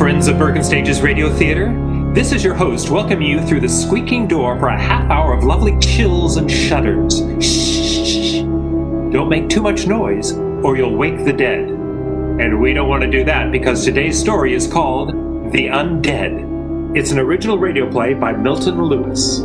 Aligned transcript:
friends 0.00 0.28
of 0.28 0.38
Bergen 0.38 0.64
Stages 0.64 1.02
Radio 1.02 1.28
Theater. 1.28 1.74
This 2.14 2.32
is 2.32 2.42
your 2.42 2.54
host 2.54 2.88
welcoming 2.88 3.28
you 3.28 3.46
through 3.46 3.60
the 3.60 3.68
squeaking 3.68 4.26
door 4.26 4.58
for 4.58 4.68
a 4.68 4.80
half 4.80 5.10
hour 5.10 5.34
of 5.34 5.44
lovely 5.44 5.78
chills 5.78 6.38
and 6.38 6.50
shudders. 6.50 7.18
Shh! 7.38 8.38
Don't 9.12 9.28
make 9.28 9.50
too 9.50 9.60
much 9.60 9.86
noise, 9.86 10.32
or 10.32 10.74
you'll 10.78 10.96
wake 10.96 11.22
the 11.26 11.34
dead. 11.34 11.68
And 11.68 12.62
we 12.62 12.72
don't 12.72 12.88
want 12.88 13.02
to 13.02 13.10
do 13.10 13.24
that 13.24 13.52
because 13.52 13.84
today's 13.84 14.18
story 14.18 14.54
is 14.54 14.66
called 14.66 15.10
The 15.52 15.66
Undead. 15.66 16.96
It's 16.96 17.10
an 17.10 17.18
original 17.18 17.58
radio 17.58 17.86
play 17.90 18.14
by 18.14 18.32
Milton 18.32 18.82
Lewis. 18.82 19.40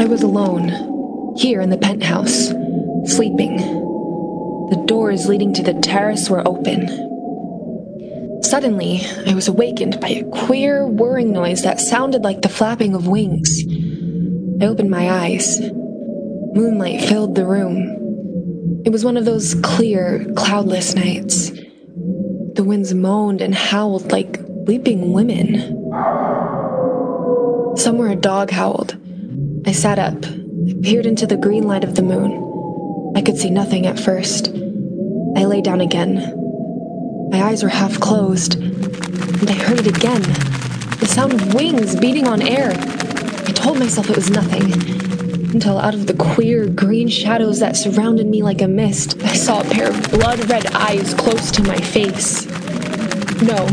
I 0.00 0.06
was 0.06 0.24
alone, 0.24 1.36
here 1.36 1.60
in 1.60 1.70
the 1.70 1.78
penthouse, 1.78 2.48
sleeping. 3.06 3.83
The 4.70 4.82
doors 4.86 5.26
leading 5.26 5.52
to 5.54 5.62
the 5.62 5.74
terrace 5.74 6.30
were 6.30 6.46
open. 6.46 6.88
Suddenly, 8.42 9.00
I 9.26 9.34
was 9.34 9.48
awakened 9.48 10.00
by 10.00 10.08
a 10.08 10.24
queer, 10.24 10.86
whirring 10.86 11.32
noise 11.32 11.62
that 11.62 11.80
sounded 11.80 12.22
like 12.22 12.42
the 12.42 12.48
flapping 12.48 12.94
of 12.94 13.06
wings. 13.06 13.62
I 14.60 14.66
opened 14.66 14.90
my 14.90 15.10
eyes. 15.10 15.60
Moonlight 15.60 17.02
filled 17.02 17.34
the 17.34 17.46
room. 17.46 18.82
It 18.84 18.90
was 18.90 19.04
one 19.04 19.16
of 19.16 19.24
those 19.24 19.54
clear, 19.62 20.24
cloudless 20.36 20.94
nights. 20.94 21.50
The 21.50 22.64
winds 22.64 22.94
moaned 22.94 23.40
and 23.40 23.54
howled 23.54 24.12
like 24.12 24.38
weeping 24.46 25.12
women. 25.12 25.56
Somewhere 27.76 28.10
a 28.10 28.16
dog 28.16 28.50
howled. 28.50 28.96
I 29.66 29.72
sat 29.72 29.98
up, 29.98 30.20
peered 30.82 31.06
into 31.06 31.26
the 31.26 31.36
green 31.36 31.64
light 31.64 31.82
of 31.82 31.96
the 31.96 32.02
moon. 32.02 32.53
I 33.16 33.22
could 33.22 33.38
see 33.38 33.50
nothing 33.50 33.86
at 33.86 33.98
first. 33.98 34.48
I 35.36 35.44
lay 35.44 35.60
down 35.60 35.80
again. 35.80 37.28
My 37.30 37.42
eyes 37.42 37.62
were 37.62 37.68
half 37.68 38.00
closed, 38.00 38.54
and 38.54 39.50
I 39.50 39.54
heard 39.54 39.80
it 39.80 39.86
again 39.86 40.22
the 41.04 41.06
sound 41.06 41.34
of 41.34 41.52
wings 41.52 41.94
beating 41.96 42.26
on 42.26 42.40
air. 42.40 42.70
I 42.70 43.52
told 43.52 43.78
myself 43.78 44.08
it 44.08 44.16
was 44.16 44.30
nothing, 44.30 44.72
until 45.52 45.76
out 45.78 45.92
of 45.92 46.06
the 46.06 46.14
queer 46.14 46.66
green 46.66 47.08
shadows 47.08 47.60
that 47.60 47.76
surrounded 47.76 48.26
me 48.26 48.42
like 48.42 48.62
a 48.62 48.68
mist, 48.68 49.22
I 49.22 49.34
saw 49.34 49.60
a 49.60 49.64
pair 49.64 49.90
of 49.90 50.10
blood 50.10 50.48
red 50.48 50.66
eyes 50.74 51.12
close 51.12 51.50
to 51.52 51.62
my 51.62 51.76
face. 51.76 52.46
No, 53.42 53.66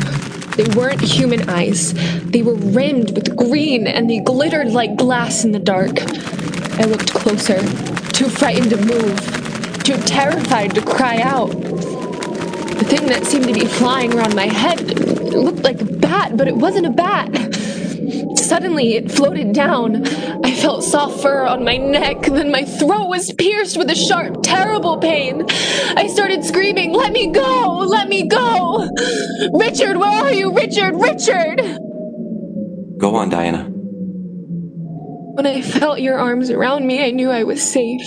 they 0.58 0.66
weren't 0.75 1.00
human 1.00 1.50
eyes. 1.50 1.94
They 2.23 2.42
were 2.42 2.56
rimmed 2.56 3.16
with 3.16 3.36
green 3.38 3.88
and 3.88 4.09
they 4.09 4.19
glittered 4.19 4.73
like 4.73 4.97
glass 4.97 5.45
in 5.45 5.53
the 5.53 5.59
dark. 5.59 6.02
I 6.80 6.84
looked 6.84 7.14
closer, 7.14 7.59
too 8.22 8.30
frightened 8.30 8.69
to 8.69 8.77
move, 8.77 9.83
too 9.83 9.97
terrified 10.05 10.75
to 10.75 10.81
cry 10.83 11.19
out. 11.22 11.50
The 11.50 12.86
thing 12.88 13.08
that 13.08 13.25
seemed 13.25 13.47
to 13.47 13.53
be 13.53 13.66
flying 13.66 14.13
around 14.13 14.36
my 14.36 14.45
head 14.45 15.00
looked 15.33 15.63
like 15.63 15.81
a 15.81 15.86
bat, 15.86 16.38
but 16.38 16.47
it 16.47 16.55
wasn't 16.55 16.86
a 16.86 16.91
bat. 16.91 17.33
Suddenly, 18.38 18.94
it 18.94 19.11
floated 19.11 19.53
down. 19.53 20.05
I 20.45 20.53
felt 20.53 20.83
soft 20.83 21.23
fur 21.23 21.47
on 21.47 21.63
my 21.63 21.78
neck, 21.78 22.22
then 22.22 22.52
my 22.52 22.63
throat 22.63 23.08
was 23.08 23.33
pierced 23.33 23.75
with 23.75 23.89
a 23.89 23.95
sharp, 23.95 24.44
terrible 24.44 25.00
pain. 25.00 25.44
I 25.50 26.06
started 26.06 26.45
screaming, 26.45 26.94
Let 26.94 27.13
me 27.13 27.31
go! 27.31 27.80
Let 27.88 28.08
me 28.08 28.28
go! 28.28 28.88
Richard, 29.53 29.97
where 29.97 30.25
are 30.25 30.31
you? 30.31 30.53
Richard! 30.53 30.94
Richard! 30.94 31.59
Go 33.00 33.16
on, 33.16 33.30
Diana. 33.30 33.80
When 35.33 35.45
I 35.45 35.61
felt 35.61 36.01
your 36.01 36.19
arms 36.19 36.49
around 36.49 36.85
me, 36.85 37.03
I 37.03 37.11
knew 37.11 37.29
I 37.29 37.43
was 37.43 37.61
safe, 37.63 38.01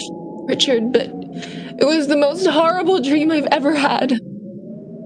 Richard, 0.47 0.93
but 0.93 1.07
it 1.07 1.85
was 1.85 2.07
the 2.07 2.17
most 2.17 2.47
horrible 2.47 3.01
dream 3.01 3.31
I've 3.31 3.49
ever 3.51 3.75
had. 3.75 4.19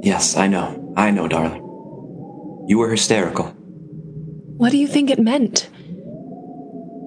Yes, 0.03 0.37
I 0.37 0.48
know. 0.48 0.93
I 0.97 1.10
know, 1.10 1.28
darling. 1.28 1.62
You 2.66 2.78
were 2.78 2.91
hysterical. 2.91 3.47
What 4.56 4.72
do 4.72 4.78
you 4.78 4.88
think 4.88 5.10
it 5.10 5.20
meant? 5.20 5.70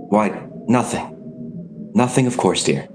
Why, 0.09 0.47
nothing. 0.68 1.91
Nothing, 1.94 2.25
of 2.25 2.38
course, 2.38 2.63
dear. 2.63 2.88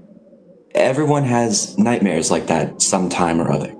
Everyone 0.74 1.24
has 1.24 1.76
nightmares 1.78 2.30
like 2.30 2.46
that 2.46 2.80
sometime 2.80 3.40
or 3.40 3.52
other. 3.52 3.72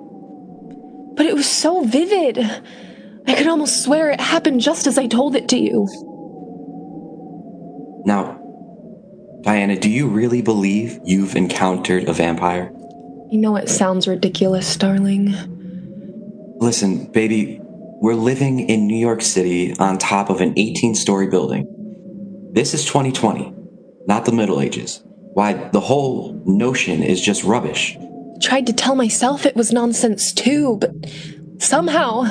But 1.17 1.27
it 1.27 1.35
was 1.35 1.49
so 1.49 1.85
vivid. 1.85 2.39
I 3.27 3.35
could 3.35 3.49
almost 3.49 3.83
swear 3.83 4.11
it 4.11 4.21
happened 4.21 4.61
just 4.61 4.87
as 4.87 4.99
I 4.99 5.07
told 5.07 5.35
it 5.35 5.49
to 5.49 5.59
you. 5.59 5.89
Now, 8.07 8.41
Diana, 9.43 9.77
do 9.77 9.91
you 9.91 10.07
really 10.07 10.41
believe 10.41 11.01
you've 11.05 11.35
encountered 11.35 12.09
a 12.09 12.13
vampire? 12.13 12.73
You 13.31 13.39
know 13.39 13.57
it 13.57 13.69
sounds 13.69 14.07
ridiculous, 14.07 14.77
darling. 14.77 15.35
Listen, 16.61 17.11
baby, 17.11 17.61
we're 18.01 18.15
living 18.15 18.61
in 18.61 18.87
New 18.87 18.97
York 18.97 19.23
City 19.23 19.75
on 19.81 19.99
top 19.99 20.31
of 20.31 20.41
an 20.41 20.55
18 20.57 20.95
story 20.95 21.27
building. 21.27 21.67
This 22.53 22.75
is 22.75 22.85
2020, 22.85 23.53
not 24.07 24.25
the 24.25 24.33
Middle 24.33 24.61
Ages. 24.61 25.03
Why, 25.33 25.55
the 25.55 25.81
whole 25.81 26.41
notion 26.47 27.03
is 27.03 27.21
just 27.21 27.43
rubbish. 27.43 27.99
Tried 28.41 28.69
to 28.69 28.73
tell 28.73 28.95
myself 28.95 29.45
it 29.45 29.57
was 29.57 29.73
nonsense 29.73 30.33
too, 30.33 30.77
but 30.81 30.93
somehow. 31.59 32.23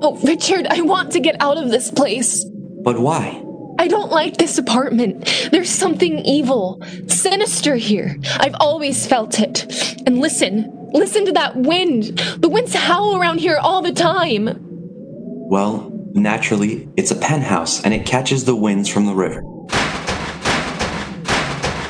Oh, 0.00 0.20
Richard, 0.22 0.66
I 0.66 0.82
want 0.82 1.12
to 1.12 1.20
get 1.20 1.40
out 1.40 1.56
of 1.56 1.70
this 1.70 1.90
place. 1.90 2.44
But 2.84 2.98
why? 2.98 3.42
I 3.78 3.86
don't 3.86 4.10
like 4.10 4.36
this 4.36 4.58
apartment. 4.58 5.48
There's 5.52 5.70
something 5.70 6.18
evil, 6.20 6.82
sinister 7.06 7.76
here. 7.76 8.16
I've 8.38 8.56
always 8.58 9.06
felt 9.06 9.38
it. 9.38 9.96
And 10.04 10.18
listen, 10.18 10.90
listen 10.92 11.24
to 11.26 11.32
that 11.32 11.56
wind. 11.56 12.18
The 12.38 12.48
winds 12.48 12.74
howl 12.74 13.16
around 13.16 13.38
here 13.38 13.56
all 13.56 13.80
the 13.80 13.92
time. 13.92 14.56
Well, 14.58 15.92
naturally, 16.12 16.88
it's 16.96 17.12
a 17.12 17.16
penthouse 17.16 17.84
and 17.84 17.94
it 17.94 18.04
catches 18.04 18.44
the 18.44 18.56
winds 18.56 18.88
from 18.88 19.06
the 19.06 19.14
river. 19.14 19.42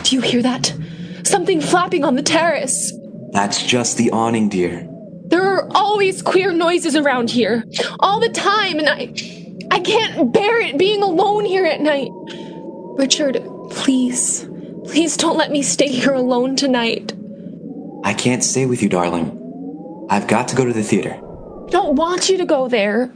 Do 0.02 0.14
you 0.14 0.20
hear 0.20 0.42
that? 0.42 0.74
Something 1.24 1.60
flapping 1.60 2.04
on 2.04 2.16
the 2.16 2.22
terrace. 2.22 2.92
That's 3.32 3.62
just 3.62 3.96
the 3.96 4.10
awning, 4.10 4.50
dear. 4.50 4.86
There 5.26 5.42
are 5.42 5.68
always 5.74 6.22
queer 6.22 6.52
noises 6.52 6.96
around 6.96 7.30
here, 7.30 7.64
all 8.00 8.18
the 8.20 8.30
time, 8.30 8.78
and 8.78 8.88
I. 8.88 9.37
I 9.78 9.80
can't 9.80 10.32
bear 10.32 10.60
it 10.60 10.76
being 10.76 11.04
alone 11.04 11.44
here 11.44 11.64
at 11.64 11.80
night. 11.80 12.10
Richard, 12.98 13.40
please, 13.70 14.44
please 14.84 15.16
don't 15.16 15.38
let 15.38 15.52
me 15.52 15.62
stay 15.62 15.86
here 15.86 16.14
alone 16.14 16.56
tonight. 16.56 17.12
I 18.02 18.12
can't 18.12 18.42
stay 18.42 18.66
with 18.66 18.82
you, 18.82 18.88
darling. 18.88 20.06
I've 20.10 20.26
got 20.26 20.48
to 20.48 20.56
go 20.56 20.64
to 20.64 20.72
the 20.72 20.82
theater. 20.82 21.20
Don't 21.70 21.94
want 21.94 22.28
you 22.28 22.38
to 22.38 22.44
go 22.44 22.66
there. 22.66 23.14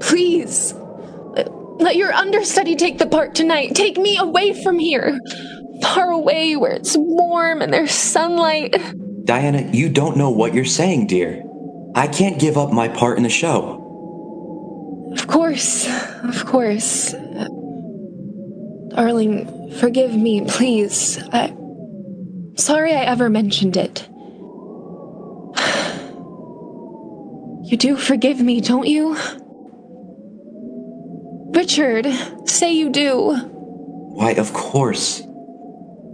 Please. 0.00 0.74
Let 1.78 1.94
your 1.94 2.12
understudy 2.12 2.74
take 2.74 2.98
the 2.98 3.06
part 3.06 3.36
tonight. 3.36 3.76
Take 3.76 3.96
me 3.96 4.18
away 4.18 4.60
from 4.60 4.80
here. 4.80 5.20
Far 5.82 6.10
away 6.10 6.56
where 6.56 6.72
it's 6.72 6.96
warm 6.96 7.62
and 7.62 7.72
there's 7.72 7.92
sunlight. 7.92 8.74
Diana, 9.24 9.70
you 9.72 9.88
don't 9.88 10.16
know 10.16 10.30
what 10.30 10.52
you're 10.52 10.64
saying, 10.64 11.06
dear. 11.06 11.44
I 11.94 12.08
can't 12.08 12.40
give 12.40 12.58
up 12.58 12.72
my 12.72 12.88
part 12.88 13.18
in 13.18 13.22
the 13.22 13.30
show. 13.30 13.81
Of 15.12 15.26
course, 15.26 15.86
of 16.24 16.46
course. 16.46 17.14
Darling, 18.94 19.72
forgive 19.78 20.14
me, 20.14 20.44
please. 20.46 21.18
I. 21.32 21.54
Sorry 22.56 22.92
I 22.92 23.04
ever 23.04 23.30
mentioned 23.30 23.76
it. 23.76 24.08
You 27.64 27.76
do 27.78 27.96
forgive 27.96 28.40
me, 28.40 28.60
don't 28.60 28.86
you? 28.86 29.16
Richard, 31.54 32.06
say 32.46 32.72
you 32.72 32.90
do. 32.90 33.34
Why, 33.34 34.32
of 34.32 34.52
course. 34.52 35.22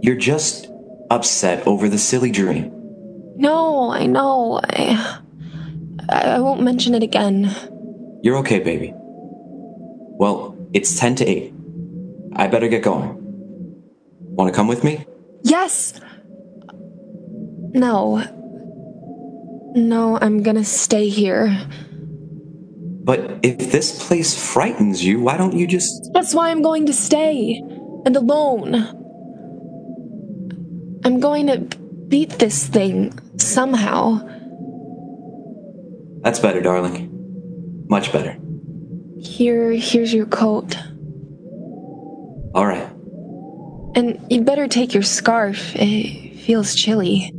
You're 0.01 0.15
just 0.15 0.69
upset 1.09 1.67
over 1.67 1.89
the 1.89 1.97
silly 1.97 2.31
dream. 2.31 2.71
No, 3.35 3.91
I 3.91 4.05
know. 4.05 4.61
I. 4.63 5.19
I 6.07 6.39
won't 6.39 6.61
mention 6.61 6.95
it 6.95 7.03
again. 7.03 7.53
You're 8.21 8.37
okay, 8.37 8.59
baby. 8.59 8.93
Well, 8.95 10.57
it's 10.73 10.99
10 10.99 11.15
to 11.15 11.25
8. 11.25 11.53
I 12.35 12.47
better 12.47 12.67
get 12.67 12.83
going. 12.83 13.15
Want 14.19 14.51
to 14.51 14.55
come 14.55 14.67
with 14.67 14.83
me? 14.83 15.05
Yes! 15.43 15.99
No. 17.73 18.23
No, 19.75 20.17
I'm 20.19 20.43
gonna 20.43 20.65
stay 20.65 21.09
here. 21.09 21.67
But 23.03 23.39
if 23.41 23.71
this 23.71 24.07
place 24.07 24.37
frightens 24.53 25.03
you, 25.03 25.21
why 25.21 25.37
don't 25.37 25.53
you 25.53 25.65
just. 25.65 26.11
That's 26.13 26.33
why 26.33 26.49
I'm 26.49 26.61
going 26.61 26.85
to 26.85 26.93
stay. 26.93 27.61
And 28.05 28.15
alone. 28.15 28.75
I'm 31.03 31.19
going 31.19 31.47
to 31.47 31.57
beat 32.07 32.37
this 32.39 32.67
thing 32.67 33.17
somehow. 33.37 34.19
That's 36.21 36.39
better, 36.39 36.61
darling. 36.61 37.08
Much 37.89 38.13
better. 38.13 38.37
Here, 39.19 39.71
here's 39.71 40.13
your 40.13 40.27
coat. 40.27 40.77
All 42.53 42.65
right. 42.65 42.89
And 43.95 44.25
you'd 44.29 44.45
better 44.45 44.67
take 44.67 44.93
your 44.93 45.03
scarf. 45.03 45.75
It 45.75 46.39
feels 46.39 46.75
chilly. 46.75 47.33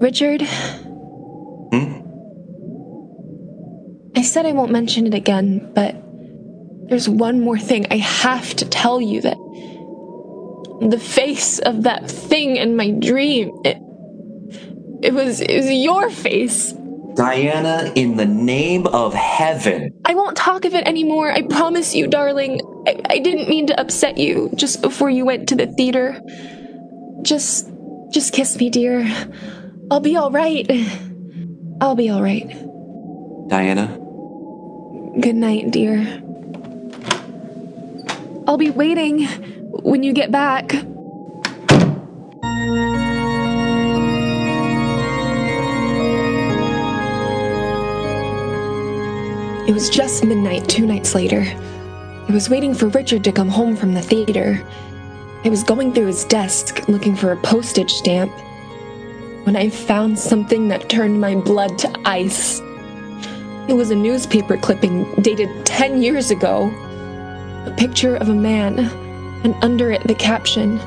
Richard, 0.00 0.42
Hmm? 1.72 2.00
I 4.16 4.22
said 4.22 4.46
I 4.46 4.52
won't 4.52 4.72
mention 4.72 5.06
it 5.06 5.14
again, 5.14 5.70
but 5.74 5.94
there's 6.88 7.08
one 7.08 7.40
more 7.40 7.58
thing 7.58 7.86
I 7.90 7.96
have 7.98 8.54
to 8.56 8.64
tell 8.64 9.00
you 9.00 9.20
that 9.22 9.36
the 10.80 10.98
face 10.98 11.58
of 11.58 11.82
that 11.82 12.08
thing 12.10 12.56
in 12.56 12.76
my 12.76 12.90
dream, 12.92 13.50
it, 13.64 13.76
it 15.02 15.12
was 15.12 15.40
it 15.40 15.56
was 15.56 15.70
your 15.70 16.08
face. 16.10 16.72
Diana, 17.18 17.90
in 17.96 18.16
the 18.16 18.26
name 18.26 18.86
of 18.86 19.12
heaven. 19.12 19.90
I 20.04 20.14
won't 20.14 20.36
talk 20.36 20.64
of 20.64 20.72
it 20.72 20.86
anymore. 20.86 21.32
I 21.32 21.42
promise 21.42 21.92
you, 21.92 22.06
darling. 22.06 22.60
I, 22.86 22.94
I 23.06 23.18
didn't 23.18 23.48
mean 23.48 23.66
to 23.66 23.80
upset 23.80 24.18
you 24.18 24.52
just 24.54 24.82
before 24.82 25.10
you 25.10 25.24
went 25.24 25.48
to 25.48 25.56
the 25.56 25.66
theater. 25.66 26.22
Just 27.22 27.72
just 28.12 28.32
kiss 28.32 28.56
me, 28.60 28.70
dear. 28.70 29.04
I'll 29.90 29.98
be 29.98 30.16
all 30.16 30.30
right. 30.30 30.64
I'll 31.80 31.96
be 31.96 32.08
all 32.08 32.22
right. 32.22 32.48
Diana, 33.48 33.98
Good 35.20 35.34
night, 35.34 35.72
dear. 35.72 36.22
I'll 38.46 38.58
be 38.58 38.70
waiting 38.70 39.26
when 39.82 40.04
you 40.04 40.12
get 40.12 40.30
back. 40.30 40.72
It 49.68 49.74
was 49.74 49.90
just 49.90 50.24
midnight 50.24 50.66
two 50.66 50.86
nights 50.86 51.14
later. 51.14 51.44
I 51.46 52.32
was 52.32 52.48
waiting 52.48 52.72
for 52.72 52.88
Richard 52.88 53.22
to 53.24 53.32
come 53.32 53.50
home 53.50 53.76
from 53.76 53.92
the 53.92 54.00
theater. 54.00 54.66
I 55.44 55.50
was 55.50 55.62
going 55.62 55.92
through 55.92 56.06
his 56.06 56.24
desk 56.24 56.88
looking 56.88 57.14
for 57.14 57.32
a 57.32 57.36
postage 57.42 57.90
stamp 57.90 58.32
when 59.44 59.56
I 59.56 59.68
found 59.68 60.18
something 60.18 60.68
that 60.68 60.88
turned 60.88 61.20
my 61.20 61.34
blood 61.34 61.76
to 61.80 62.00
ice. 62.06 62.60
It 63.68 63.74
was 63.74 63.90
a 63.90 63.94
newspaper 63.94 64.56
clipping 64.56 65.04
dated 65.16 65.66
10 65.66 66.00
years 66.02 66.30
ago. 66.30 66.70
A 67.66 67.74
picture 67.76 68.16
of 68.16 68.30
a 68.30 68.34
man, 68.34 68.78
and 69.44 69.54
under 69.62 69.90
it 69.90 70.02
the 70.04 70.14
caption 70.14 70.78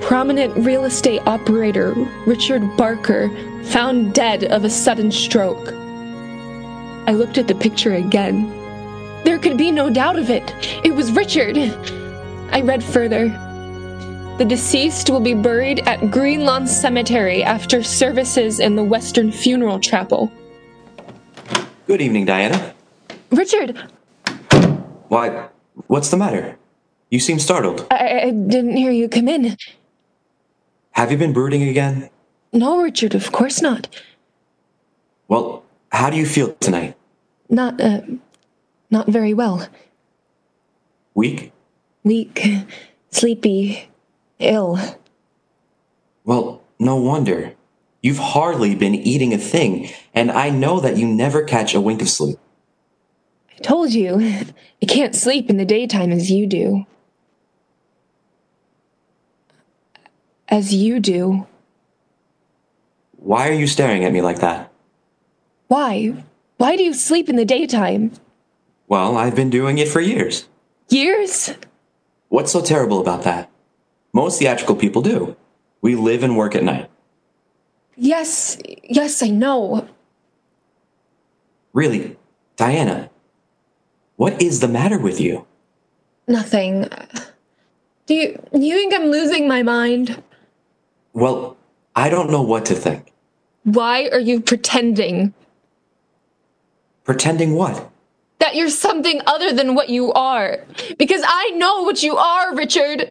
Prominent 0.00 0.66
real 0.66 0.84
estate 0.84 1.22
operator 1.26 1.92
Richard 2.26 2.76
Barker 2.76 3.30
found 3.66 4.14
dead 4.14 4.42
of 4.42 4.64
a 4.64 4.70
sudden 4.70 5.12
stroke. 5.12 5.72
I 7.08 7.12
looked 7.12 7.38
at 7.38 7.48
the 7.48 7.54
picture 7.54 7.94
again. 7.94 8.50
There 9.24 9.38
could 9.38 9.56
be 9.56 9.72
no 9.72 9.88
doubt 9.88 10.18
of 10.18 10.28
it. 10.28 10.44
It 10.84 10.94
was 10.94 11.10
Richard. 11.10 11.56
I 12.52 12.60
read 12.60 12.84
further. 12.84 13.28
The 14.36 14.44
deceased 14.44 15.08
will 15.08 15.20
be 15.20 15.32
buried 15.32 15.88
at 15.88 16.10
Green 16.10 16.44
Lawn 16.44 16.66
Cemetery 16.66 17.42
after 17.42 17.82
services 17.82 18.60
in 18.60 18.76
the 18.76 18.84
Western 18.84 19.32
Funeral 19.32 19.80
Chapel. 19.80 20.30
good 21.86 22.02
evening, 22.02 22.26
Diana. 22.26 22.74
Richard, 23.30 23.78
Why, 25.08 25.48
what's 25.86 26.10
the 26.10 26.18
matter? 26.18 26.58
You 27.08 27.20
seem 27.20 27.38
startled. 27.38 27.86
I, 27.90 28.20
I 28.24 28.30
didn't 28.32 28.76
hear 28.76 28.90
you 28.90 29.08
come 29.08 29.28
in. 29.28 29.56
Have 30.90 31.10
you 31.10 31.16
been 31.16 31.32
brooding 31.32 31.62
again? 31.62 32.10
No, 32.52 32.82
Richard, 32.82 33.14
of 33.14 33.32
course 33.32 33.62
not. 33.62 33.88
Well, 35.26 35.64
how 35.90 36.10
do 36.10 36.18
you 36.18 36.26
feel 36.26 36.52
tonight? 36.60 36.97
Not, 37.48 37.80
uh, 37.80 38.02
not 38.90 39.08
very 39.08 39.34
well. 39.34 39.68
Weak? 41.14 41.52
Weak, 42.04 42.46
sleepy, 43.10 43.88
ill. 44.38 44.78
Well, 46.24 46.62
no 46.78 46.96
wonder. 46.96 47.54
You've 48.02 48.18
hardly 48.18 48.74
been 48.74 48.94
eating 48.94 49.34
a 49.34 49.38
thing, 49.38 49.90
and 50.14 50.30
I 50.30 50.50
know 50.50 50.78
that 50.80 50.96
you 50.96 51.08
never 51.08 51.42
catch 51.42 51.74
a 51.74 51.80
wink 51.80 52.00
of 52.00 52.08
sleep. 52.08 52.38
I 53.56 53.60
told 53.60 53.92
you, 53.92 54.20
I 54.82 54.86
can't 54.86 55.16
sleep 55.16 55.50
in 55.50 55.56
the 55.56 55.64
daytime 55.64 56.12
as 56.12 56.30
you 56.30 56.46
do. 56.46 56.86
As 60.48 60.72
you 60.72 61.00
do. 61.00 61.46
Why 63.16 63.48
are 63.48 63.52
you 63.54 63.66
staring 63.66 64.04
at 64.04 64.12
me 64.12 64.22
like 64.22 64.38
that? 64.38 64.72
Why? 65.66 66.14
Why 66.58 66.76
do 66.76 66.82
you 66.82 66.92
sleep 66.92 67.28
in 67.28 67.36
the 67.36 67.44
daytime? 67.44 68.12
Well, 68.88 69.16
I've 69.16 69.36
been 69.36 69.48
doing 69.48 69.78
it 69.78 69.88
for 69.88 70.00
years. 70.00 70.48
Years? 70.88 71.54
What's 72.28 72.52
so 72.52 72.60
terrible 72.60 73.00
about 73.00 73.22
that? 73.22 73.48
Most 74.12 74.40
theatrical 74.40 74.74
people 74.74 75.00
do. 75.00 75.36
We 75.80 75.94
live 75.94 76.24
and 76.24 76.36
work 76.36 76.56
at 76.56 76.64
night. 76.64 76.90
Yes, 77.96 78.58
yes, 78.82 79.22
I 79.22 79.28
know. 79.28 79.88
Really, 81.72 82.16
Diana, 82.56 83.10
what 84.16 84.42
is 84.42 84.58
the 84.58 84.68
matter 84.68 84.98
with 84.98 85.20
you? 85.20 85.46
Nothing. 86.26 86.88
Do 88.06 88.14
you, 88.14 88.42
do 88.52 88.60
you 88.60 88.74
think 88.74 88.94
I'm 88.94 89.10
losing 89.10 89.46
my 89.46 89.62
mind? 89.62 90.20
Well, 91.12 91.56
I 91.94 92.08
don't 92.08 92.30
know 92.30 92.42
what 92.42 92.64
to 92.66 92.74
think. 92.74 93.12
Why 93.62 94.08
are 94.08 94.20
you 94.20 94.40
pretending 94.40 95.34
Pretending 97.08 97.54
what? 97.54 97.90
that 98.38 98.54
you're 98.54 98.70
something 98.70 99.20
other 99.26 99.52
than 99.52 99.74
what 99.74 99.88
you 99.88 100.12
are? 100.12 100.64
Because 100.98 101.22
I 101.26 101.50
know 101.50 101.82
what 101.82 102.02
you 102.02 102.16
are, 102.16 102.54
Richard. 102.54 103.10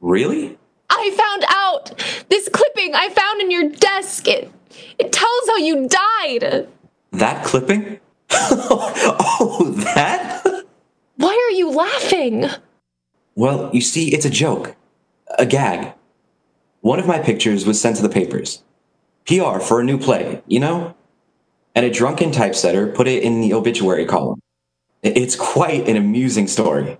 Really? 0.00 0.58
I 0.88 1.10
found 1.16 1.44
out 1.48 1.98
this 2.28 2.48
clipping 2.48 2.94
I 2.94 3.08
found 3.08 3.40
in 3.40 3.50
your 3.50 3.68
desk. 3.68 4.28
It 4.28 4.50
it 4.98 5.12
tells 5.12 5.48
how 5.48 5.56
you 5.58 5.88
died. 5.88 6.68
That 7.12 7.44
clipping? 7.44 8.00
oh, 8.30 9.74
that? 9.94 10.64
Why 11.16 11.48
are 11.48 11.56
you 11.56 11.70
laughing? 11.70 12.46
Well, 13.34 13.70
you 13.72 13.80
see, 13.80 14.14
it's 14.14 14.24
a 14.24 14.30
joke. 14.30 14.76
A 15.38 15.46
gag. 15.46 15.92
One 16.80 16.98
of 16.98 17.06
my 17.06 17.18
pictures 17.18 17.66
was 17.66 17.80
sent 17.80 17.96
to 17.96 18.02
the 18.02 18.08
papers. 18.08 18.62
PR 19.26 19.58
for 19.60 19.80
a 19.80 19.84
new 19.84 19.98
play, 19.98 20.42
you 20.46 20.60
know? 20.60 20.94
And 21.74 21.86
a 21.86 21.90
drunken 21.90 22.32
typesetter 22.32 22.86
put 22.88 23.08
it 23.08 23.22
in 23.22 23.40
the 23.40 23.54
obituary 23.54 24.04
column. 24.04 24.40
It's 25.02 25.34
quite 25.34 25.88
an 25.88 25.96
amusing 25.96 26.46
story. 26.46 26.98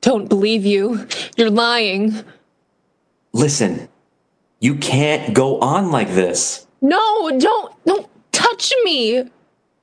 Don't 0.00 0.28
believe 0.28 0.64
you. 0.64 1.06
You're 1.36 1.50
lying. 1.50 2.24
Listen, 3.32 3.88
you 4.60 4.76
can't 4.76 5.34
go 5.34 5.60
on 5.60 5.90
like 5.90 6.08
this. 6.08 6.66
No, 6.80 7.30
don't 7.38 7.84
don't 7.84 8.08
touch 8.32 8.72
me. 8.84 9.28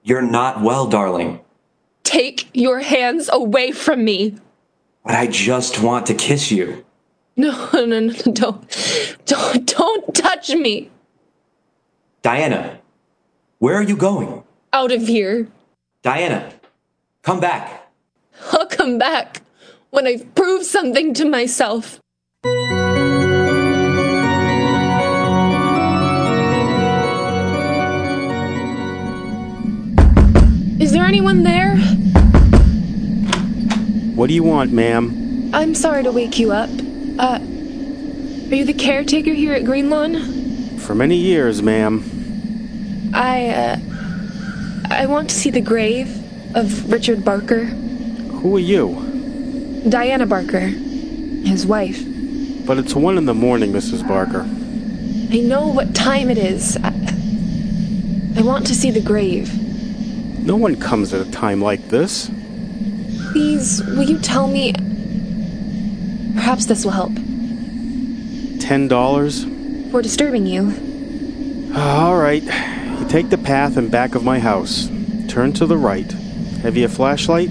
You're 0.03 0.21
not 0.21 0.61
well, 0.61 0.87
darling. 0.87 1.41
Take 2.03 2.49
your 2.53 2.79
hands 2.79 3.29
away 3.31 3.71
from 3.71 4.05
me. 4.05 4.37
But 5.03 5.15
I 5.15 5.27
just 5.27 5.81
want 5.81 6.05
to 6.07 6.13
kiss 6.13 6.51
you. 6.51 6.85
No, 7.35 7.69
no, 7.73 7.85
no, 7.85 7.99
no, 7.99 8.13
don't. 8.31 9.17
Don't 9.25 9.65
don't 9.65 10.15
touch 10.15 10.49
me. 10.51 10.89
Diana, 12.21 12.79
where 13.59 13.75
are 13.75 13.83
you 13.83 13.95
going? 13.95 14.43
Out 14.73 14.91
of 14.91 15.07
here. 15.07 15.47
Diana, 16.01 16.51
come 17.21 17.39
back. 17.39 17.89
I'll 18.51 18.67
come 18.67 18.97
back 18.97 19.41
when 19.89 20.05
I've 20.05 20.35
proved 20.35 20.65
something 20.65 21.13
to 21.15 21.25
myself. 21.25 21.99
Is 30.77 30.91
there 30.91 31.05
anyone 31.05 31.43
there? 31.43 31.77
What 34.15 34.27
do 34.27 34.33
you 34.33 34.43
want, 34.43 34.71
ma'am? 34.71 35.51
I'm 35.53 35.73
sorry 35.73 36.03
to 36.03 36.11
wake 36.11 36.37
you 36.37 36.51
up. 36.51 36.69
Uh, 37.17 37.39
are 37.39 38.55
you 38.55 38.65
the 38.65 38.73
caretaker 38.73 39.33
here 39.33 39.53
at 39.53 39.63
Greenlawn? 39.65 40.77
For 40.79 40.93
many 40.93 41.15
years, 41.15 41.61
ma'am. 41.61 42.14
I, 43.15 43.47
uh, 43.47 43.77
I 44.91 45.05
want 45.05 45.29
to 45.29 45.35
see 45.35 45.49
the 45.49 45.61
grave 45.61 46.09
of 46.53 46.91
Richard 46.91 47.23
Barker, 47.23 47.63
Who 47.63 48.57
are 48.57 48.59
you? 48.59 49.83
Diana 49.87 50.25
Barker, 50.25 50.59
his 50.59 51.65
wife. 51.65 52.03
But 52.65 52.77
it's 52.77 52.93
one 52.93 53.17
in 53.17 53.25
the 53.25 53.33
morning, 53.33 53.71
Mrs. 53.71 54.05
Barker. 54.05 54.41
I 54.41 55.39
know 55.39 55.67
what 55.67 55.95
time 55.95 56.29
it 56.29 56.37
is. 56.37 56.77
I, 56.83 56.89
I 58.37 58.41
want 58.41 58.67
to 58.67 58.75
see 58.75 58.91
the 58.91 59.01
grave. 59.01 59.49
No 60.43 60.57
one 60.57 60.75
comes 60.75 61.13
at 61.13 61.25
a 61.25 61.31
time 61.31 61.61
like 61.61 61.87
this. 61.87 62.29
Please, 63.31 63.81
will 63.85 64.03
you 64.03 64.19
tell 64.19 64.47
me? 64.47 64.73
Perhaps 66.35 66.65
this 66.65 66.83
will 66.83 66.91
help. 66.91 67.13
Ten 68.59 68.87
dollars? 68.89 69.45
For 69.91 70.01
disturbing 70.01 70.45
you. 70.45 70.73
All 71.75 72.17
right. 72.17 72.43
Take 73.15 73.29
the 73.29 73.37
path 73.37 73.77
in 73.77 73.87
back 73.87 74.13
of 74.13 74.25
my 74.25 74.39
house. 74.39 74.89
Turn 75.29 75.53
to 75.53 75.65
the 75.65 75.77
right. 75.77 76.11
Have 76.63 76.75
you 76.75 76.83
a 76.83 76.89
flashlight? 76.89 77.49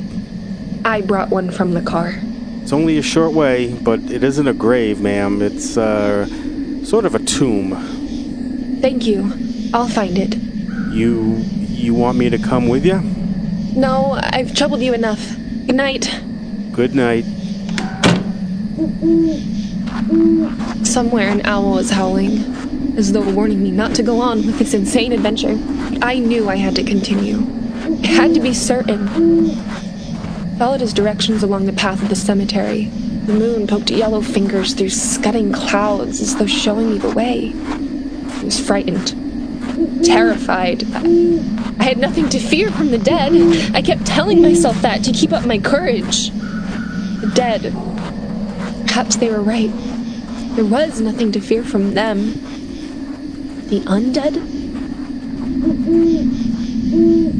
I 0.85 1.01
brought 1.01 1.31
one 1.31 1.51
from 1.51 1.73
the 1.73 1.81
car. 1.81 2.21
It's 2.61 2.75
only 2.75 2.99
a 2.99 3.03
short 3.03 3.33
way, 3.33 3.73
but 3.73 3.99
it 4.11 4.23
isn't 4.23 4.47
a 4.47 4.53
grave, 4.53 5.01
ma'am. 5.01 5.41
It's, 5.41 5.79
uh, 5.79 6.27
sort 6.85 7.07
of 7.07 7.15
a 7.15 7.19
tomb. 7.19 7.71
Thank 8.83 9.07
you. 9.07 9.33
I'll 9.73 9.89
find 9.89 10.19
it. 10.19 10.35
You. 10.93 11.37
you 11.39 11.95
want 11.95 12.19
me 12.19 12.29
to 12.29 12.37
come 12.37 12.69
with 12.69 12.85
you? 12.85 13.01
No, 13.75 14.21
I've 14.23 14.55
troubled 14.55 14.83
you 14.83 14.93
enough. 14.93 15.35
Good 15.65 15.77
night. 15.77 16.15
Good 16.73 16.95
night. 16.95 17.25
Somewhere 20.85 21.31
an 21.31 21.41
owl 21.47 21.79
is 21.79 21.91
howling, 21.91 22.41
as 22.97 23.13
though 23.13 23.29
warning 23.33 23.63
me 23.63 23.71
not 23.71 23.95
to 23.97 24.03
go 24.03 24.21
on 24.21 24.47
with 24.47 24.59
this 24.59 24.75
insane 24.75 25.13
adventure. 25.13 25.59
I 26.03 26.19
knew 26.19 26.49
I 26.49 26.57
had 26.57 26.77
to 26.77 26.85
continue. 26.85 27.39
I 28.03 28.07
had 28.07 28.35
to 28.35 28.41
be 28.41 28.55
certain. 28.55 29.57
Followed 30.59 30.81
his 30.81 30.93
directions 30.93 31.43
along 31.43 31.67
the 31.67 31.73
path 31.73 32.03
of 32.03 32.09
the 32.09 32.17
cemetery. 32.17 32.85
The 33.27 33.35
moon 33.35 33.67
poked 33.67 33.91
yellow 33.91 34.21
fingers 34.21 34.75
through 34.75 34.91
scudding 34.91 35.53
clouds 35.53 36.21
as 36.21 36.37
though 36.37 36.47
showing 36.47 36.91
me 36.91 36.99
the 36.99 37.11
way. 37.11 37.53
I 37.55 38.45
was 38.45 38.61
frightened, 38.61 40.05
terrified. 40.05 40.85
I 40.95 41.85
had 41.85 41.99
nothing 41.99 42.29
to 42.29 42.39
fear 42.39 42.71
from 42.71 42.91
the 42.91 42.99
dead. 42.99 43.33
I 43.75 43.83
kept 43.83 44.07
telling 44.07 44.43
myself 44.43 44.81
that 44.83 45.03
to 45.05 45.13
keep 45.13 45.33
up 45.33 45.47
my 45.47 45.59
courage. 45.59 46.31
The 46.31 47.33
dead. 47.35 47.73
Perhaps 48.87 49.17
they 49.17 49.31
were 49.31 49.43
right. 49.43 49.73
There 50.55 50.65
was 50.65 51.01
nothing 51.01 51.33
to 51.33 51.41
fear 51.41 51.65
from 51.65 51.95
them. 51.95 52.44
The 53.69 53.81
undead? 53.81 54.37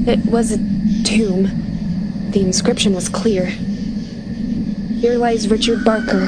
It 0.09 0.25
was 0.27 0.53
a 0.53 0.59
tomb. 1.05 1.51
The 2.31 2.41
inscription 2.41 2.95
was 2.95 3.09
clear. 3.11 3.47
Here 3.47 5.19
lies 5.19 5.49
Richard 5.49 5.85
Barker, 5.85 6.27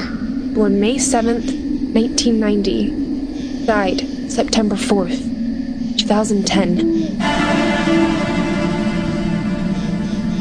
born 0.53 0.79
May 0.79 0.97
7th, 0.97 1.51
1990. 1.93 3.65
Died 3.65 4.31
September 4.31 4.75
4th, 4.75 5.97
2010. 5.97 7.17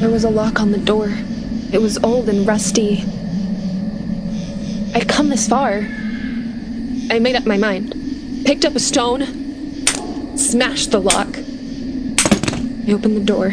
There 0.00 0.10
was 0.10 0.24
a 0.24 0.30
lock 0.30 0.60
on 0.60 0.70
the 0.70 0.78
door. 0.78 1.08
It 1.72 1.80
was 1.80 1.96
old 2.04 2.28
and 2.28 2.46
rusty. 2.46 3.04
I'd 4.94 5.08
come 5.08 5.30
this 5.30 5.48
far. 5.48 5.78
I 7.10 7.18
made 7.18 7.36
up 7.36 7.46
my 7.46 7.56
mind. 7.56 7.94
Picked 8.44 8.64
up 8.64 8.76
a 8.76 8.80
stone, 8.80 9.45
smashed 10.46 10.92
the 10.92 11.00
lock. 11.00 11.26
I 11.36 12.92
opened 12.92 13.16
the 13.16 13.24
door. 13.24 13.50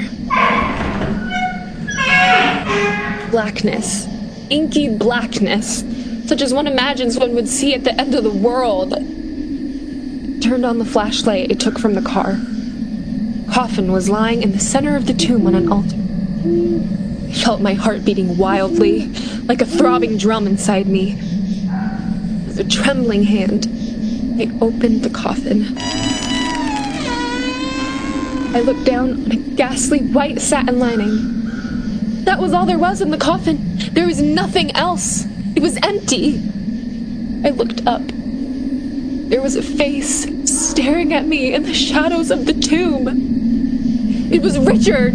Blackness. 3.32 4.08
Inky 4.52 4.96
blackness. 4.96 5.84
Such 6.28 6.42
as 6.42 6.54
one 6.54 6.68
imagines 6.68 7.18
one 7.18 7.34
would 7.34 7.48
see 7.48 7.74
at 7.74 7.84
the 7.84 8.00
end 8.00 8.14
of 8.14 8.24
the 8.24 8.30
world. 8.30 8.92
Turned 10.44 10.66
on 10.66 10.78
the 10.78 10.86
flashlight 10.86 11.52
I 11.52 11.56
took 11.56 11.80
from 11.80 11.96
the 11.96 12.02
car. 12.02 12.38
Coffin 13.52 13.92
was 13.92 14.08
lying 14.10 14.44
in 14.44 14.52
the 14.52 14.60
center 14.60 14.96
of 14.96 15.08
the 15.08 15.14
tomb 15.14 15.48
on 15.48 15.56
an 15.56 15.72
altar. 15.72 15.98
I 17.28 17.34
felt 17.34 17.60
my 17.60 17.74
heart 17.74 18.06
beating 18.06 18.38
wildly, 18.38 19.08
like 19.46 19.62
a 19.62 19.66
throbbing 19.66 20.18
drum 20.18 20.46
inside 20.46 20.86
me. 20.86 21.16
With 22.46 22.60
a 22.60 22.64
trembling 22.64 23.24
hand, 23.24 23.68
I 24.40 24.52
opened 24.62 25.04
the 25.04 25.10
coffin. 25.10 25.76
I 28.54 28.62
looked 28.62 28.86
down 28.86 29.26
on 29.26 29.32
a 29.32 29.36
ghastly 29.36 30.00
white 30.00 30.40
satin 30.40 30.78
lining. 30.78 32.24
That 32.24 32.40
was 32.40 32.54
all 32.54 32.66
there 32.66 32.78
was 32.78 33.02
in 33.02 33.10
the 33.10 33.18
coffin. 33.18 33.60
There 33.94 34.06
was 34.06 34.22
nothing 34.22 34.76
else. 34.76 35.26
It 35.56 35.62
was 35.62 35.78
empty. 35.84 36.38
I 37.44 37.50
looked 37.50 37.86
up. 37.88 38.02
There 38.06 39.42
was 39.42 39.56
a 39.56 39.64
face 39.64 40.28
staring 40.46 41.14
at 41.14 41.26
me 41.26 41.54
in 41.54 41.64
the 41.64 41.74
shadows 41.74 42.30
of 42.30 42.46
the 42.46 42.54
tomb. 42.54 43.08
It 44.32 44.42
was 44.42 44.60
Richard. 44.60 45.14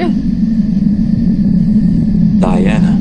Diana. 2.40 2.98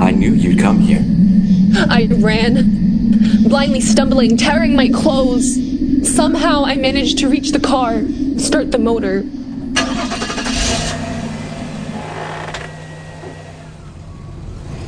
I 0.00 0.10
knew 0.10 0.32
you'd 0.32 0.58
come 0.58 0.80
here. 0.80 1.04
I 1.88 2.08
ran, 2.10 3.44
blindly 3.48 3.80
stumbling, 3.80 4.36
tearing 4.36 4.74
my 4.74 4.88
clothes. 4.88 5.56
Somehow 6.02 6.64
I 6.64 6.74
managed 6.74 7.18
to 7.18 7.28
reach 7.28 7.52
the 7.52 7.60
car, 7.60 8.02
start 8.38 8.70
the 8.70 8.78
motor. 8.78 9.18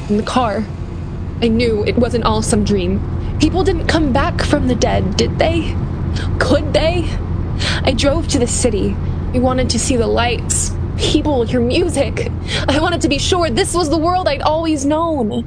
In 0.08 0.18
the 0.18 0.22
car, 0.22 0.64
I 1.40 1.48
knew 1.48 1.82
it 1.84 1.96
wasn't 1.96 2.24
all 2.24 2.42
some 2.42 2.64
dream. 2.64 3.00
People 3.40 3.64
didn't 3.64 3.86
come 3.86 4.12
back 4.12 4.42
from 4.42 4.68
the 4.68 4.74
dead, 4.74 5.16
did 5.16 5.38
they? 5.38 5.74
Could 6.38 6.72
they? 6.72 7.08
I 7.82 7.92
drove 7.96 8.28
to 8.28 8.38
the 8.38 8.46
city. 8.46 8.94
I 9.34 9.38
wanted 9.38 9.70
to 9.70 9.78
see 9.78 9.96
the 9.96 10.06
lights, 10.06 10.72
people, 10.96 11.42
hear 11.44 11.60
music. 11.60 12.30
I 12.68 12.78
wanted 12.80 13.00
to 13.00 13.08
be 13.08 13.18
sure 13.18 13.50
this 13.50 13.74
was 13.74 13.90
the 13.90 13.98
world 13.98 14.28
I'd 14.28 14.42
always 14.42 14.84
known. 14.84 15.44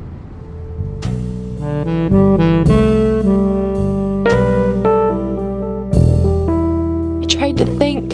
Tried 7.27 7.57
to 7.57 7.65
think. 7.77 8.13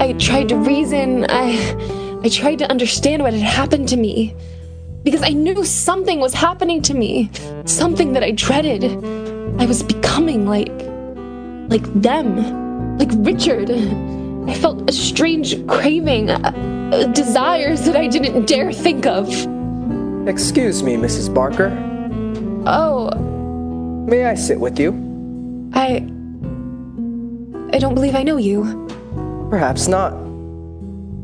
I 0.00 0.14
tried 0.14 0.48
to 0.48 0.56
reason. 0.56 1.26
I 1.28 2.20
I 2.24 2.28
tried 2.28 2.58
to 2.58 2.70
understand 2.70 3.22
what 3.22 3.32
had 3.32 3.42
happened 3.42 3.88
to 3.90 3.96
me. 3.96 4.34
Because 5.02 5.22
I 5.22 5.30
knew 5.30 5.64
something 5.64 6.20
was 6.20 6.34
happening 6.34 6.80
to 6.82 6.94
me. 6.94 7.30
Something 7.64 8.12
that 8.12 8.22
I 8.22 8.30
dreaded. 8.30 8.84
I 9.60 9.66
was 9.66 9.82
becoming 9.82 10.46
like 10.46 10.72
like 11.68 11.84
them. 12.00 12.98
Like 12.98 13.10
Richard. 13.12 13.70
I 13.70 14.54
felt 14.54 14.90
a 14.90 14.92
strange 14.92 15.64
craving, 15.68 16.28
uh, 16.30 17.12
desires 17.14 17.84
that 17.86 17.96
I 17.96 18.08
didn't 18.08 18.46
dare 18.46 18.72
think 18.72 19.06
of. 19.06 19.28
Excuse 20.26 20.82
me, 20.82 20.96
Mrs. 20.96 21.32
Barker. 21.32 21.70
Oh, 22.66 23.10
May 24.06 24.24
I 24.24 24.34
sit 24.34 24.58
with 24.58 24.80
you? 24.80 24.90
I 25.74 26.00
I 27.72 27.78
don't 27.78 27.94
believe 27.94 28.14
I 28.14 28.22
know 28.22 28.36
you. 28.36 28.86
Perhaps 29.50 29.88
not. 29.88 30.10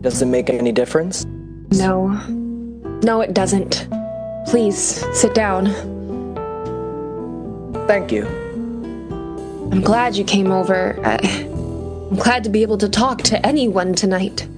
Does 0.00 0.22
it 0.22 0.26
make 0.26 0.48
any 0.48 0.72
difference? 0.72 1.24
No. 1.72 2.08
No, 3.02 3.20
it 3.20 3.34
doesn't. 3.34 3.86
Please, 4.46 5.04
sit 5.14 5.34
down. 5.34 5.66
Thank 7.86 8.12
you. 8.12 8.26
I'm 9.70 9.82
glad 9.82 10.16
you 10.16 10.24
came 10.24 10.50
over. 10.50 10.98
I, 11.04 11.16
I'm 12.10 12.16
glad 12.16 12.44
to 12.44 12.50
be 12.50 12.62
able 12.62 12.78
to 12.78 12.88
talk 12.88 13.22
to 13.24 13.46
anyone 13.46 13.94
tonight. 13.94 14.48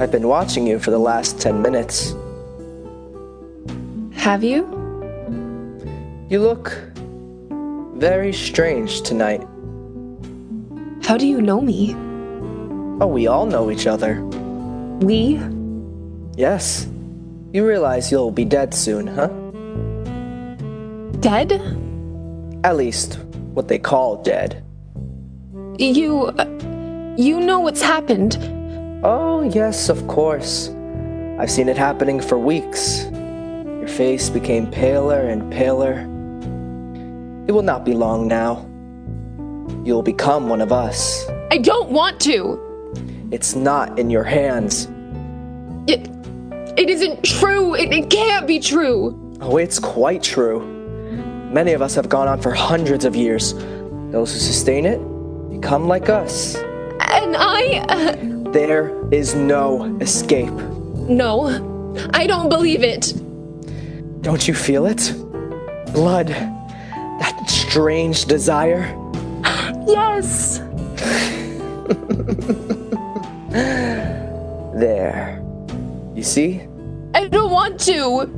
I've 0.00 0.10
been 0.10 0.26
watching 0.26 0.66
you 0.66 0.80
for 0.80 0.90
the 0.90 0.98
last 0.98 1.40
10 1.40 1.62
minutes. 1.62 2.14
Have 4.16 4.42
you? 4.42 4.66
You 6.28 6.40
look 6.40 6.76
very 7.96 8.32
strange 8.32 9.02
tonight. 9.02 9.46
How 11.04 11.16
do 11.16 11.26
you 11.26 11.40
know 11.42 11.60
me? 11.60 11.94
Oh, 13.00 13.06
we 13.06 13.26
all 13.26 13.46
know 13.46 13.70
each 13.70 13.86
other. 13.86 14.22
We? 15.00 15.40
Yes. 16.36 16.88
You 17.52 17.66
realize 17.66 18.10
you'll 18.10 18.30
be 18.30 18.44
dead 18.44 18.72
soon, 18.72 19.06
huh? 19.08 19.28
Dead? 21.20 21.52
At 22.64 22.76
least, 22.76 23.18
what 23.54 23.68
they 23.68 23.78
call 23.78 24.22
dead. 24.22 24.62
You. 25.78 26.26
uh, 26.38 26.46
You 27.18 27.40
know 27.40 27.60
what's 27.60 27.82
happened. 27.82 28.38
Oh, 29.04 29.42
yes, 29.42 29.88
of 29.90 30.06
course. 30.08 30.70
I've 31.38 31.50
seen 31.50 31.68
it 31.68 31.76
happening 31.76 32.20
for 32.20 32.38
weeks. 32.38 33.04
Your 33.12 33.88
face 33.88 34.30
became 34.30 34.70
paler 34.70 35.20
and 35.20 35.50
paler. 35.52 36.06
It 37.48 37.52
will 37.52 37.62
not 37.66 37.84
be 37.84 37.92
long 37.94 38.28
now. 38.28 38.64
You'll 39.84 40.02
become 40.02 40.48
one 40.48 40.60
of 40.60 40.72
us. 40.72 41.26
I 41.50 41.58
don't 41.58 41.90
want 41.90 42.20
to! 42.20 42.58
It's 43.30 43.54
not 43.54 43.98
in 43.98 44.10
your 44.10 44.24
hands. 44.24 44.88
It. 45.88 46.08
It 46.78 46.88
isn't 46.88 47.24
true! 47.24 47.74
It, 47.74 47.92
it 47.92 48.10
can't 48.10 48.46
be 48.46 48.60
true! 48.60 49.18
Oh, 49.40 49.56
it's 49.56 49.78
quite 49.78 50.22
true. 50.22 50.60
Many 51.52 51.72
of 51.72 51.82
us 51.82 51.94
have 51.96 52.08
gone 52.08 52.28
on 52.28 52.40
for 52.40 52.52
hundreds 52.52 53.04
of 53.04 53.16
years. 53.16 53.54
Those 54.12 54.32
who 54.32 54.38
sustain 54.38 54.86
it 54.86 54.98
become 55.50 55.88
like 55.88 56.08
us. 56.08 56.54
And 57.00 57.36
I. 57.36 57.84
Uh, 57.88 58.16
There 58.52 58.92
is 59.12 59.34
no 59.34 59.96
escape. 60.00 60.52
no. 60.52 61.68
I 62.14 62.26
don't 62.26 62.48
believe 62.48 62.82
it. 62.82 63.12
Don't 64.22 64.46
you 64.48 64.54
feel 64.54 64.86
it? 64.86 65.12
Blood. 65.92 66.28
That 66.28 67.44
strange 67.50 68.24
desire. 68.24 68.84
Yes! 69.86 70.58
There. 74.74 75.42
You 76.14 76.22
see? 76.22 76.62
I 77.14 77.28
don't 77.28 77.50
want 77.50 77.78
to! 77.80 78.28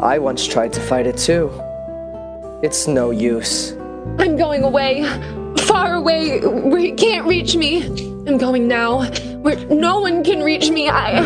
I 0.00 0.18
once 0.18 0.46
tried 0.46 0.72
to 0.74 0.80
fight 0.80 1.06
it 1.06 1.16
too. 1.16 1.50
It's 2.62 2.86
no 2.86 3.10
use. 3.10 3.72
I'm 4.18 4.36
going 4.36 4.62
away. 4.62 5.04
far 5.66 5.94
away 5.94 6.40
where 6.40 6.80
he 6.80 6.92
can't 6.92 7.26
reach 7.26 7.56
me. 7.56 7.84
I'm 8.26 8.38
going 8.38 8.66
now, 8.66 9.04
where 9.42 9.56
no 9.66 10.00
one 10.00 10.24
can 10.24 10.42
reach 10.42 10.70
me. 10.70 10.88
I. 10.88 11.20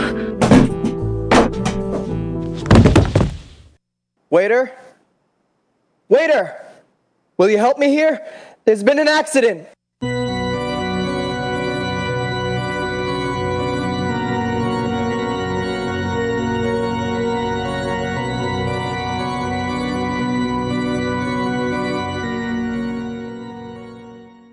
Waiter? 4.31 4.73
Waiter! 6.09 6.57
Will 7.37 7.49
you 7.49 7.59
help 7.59 7.79
me 7.79 7.89
here? 7.89 8.21
There's 8.65 8.83
been 8.83 8.99
an 8.99 9.09
accident. 9.09 9.67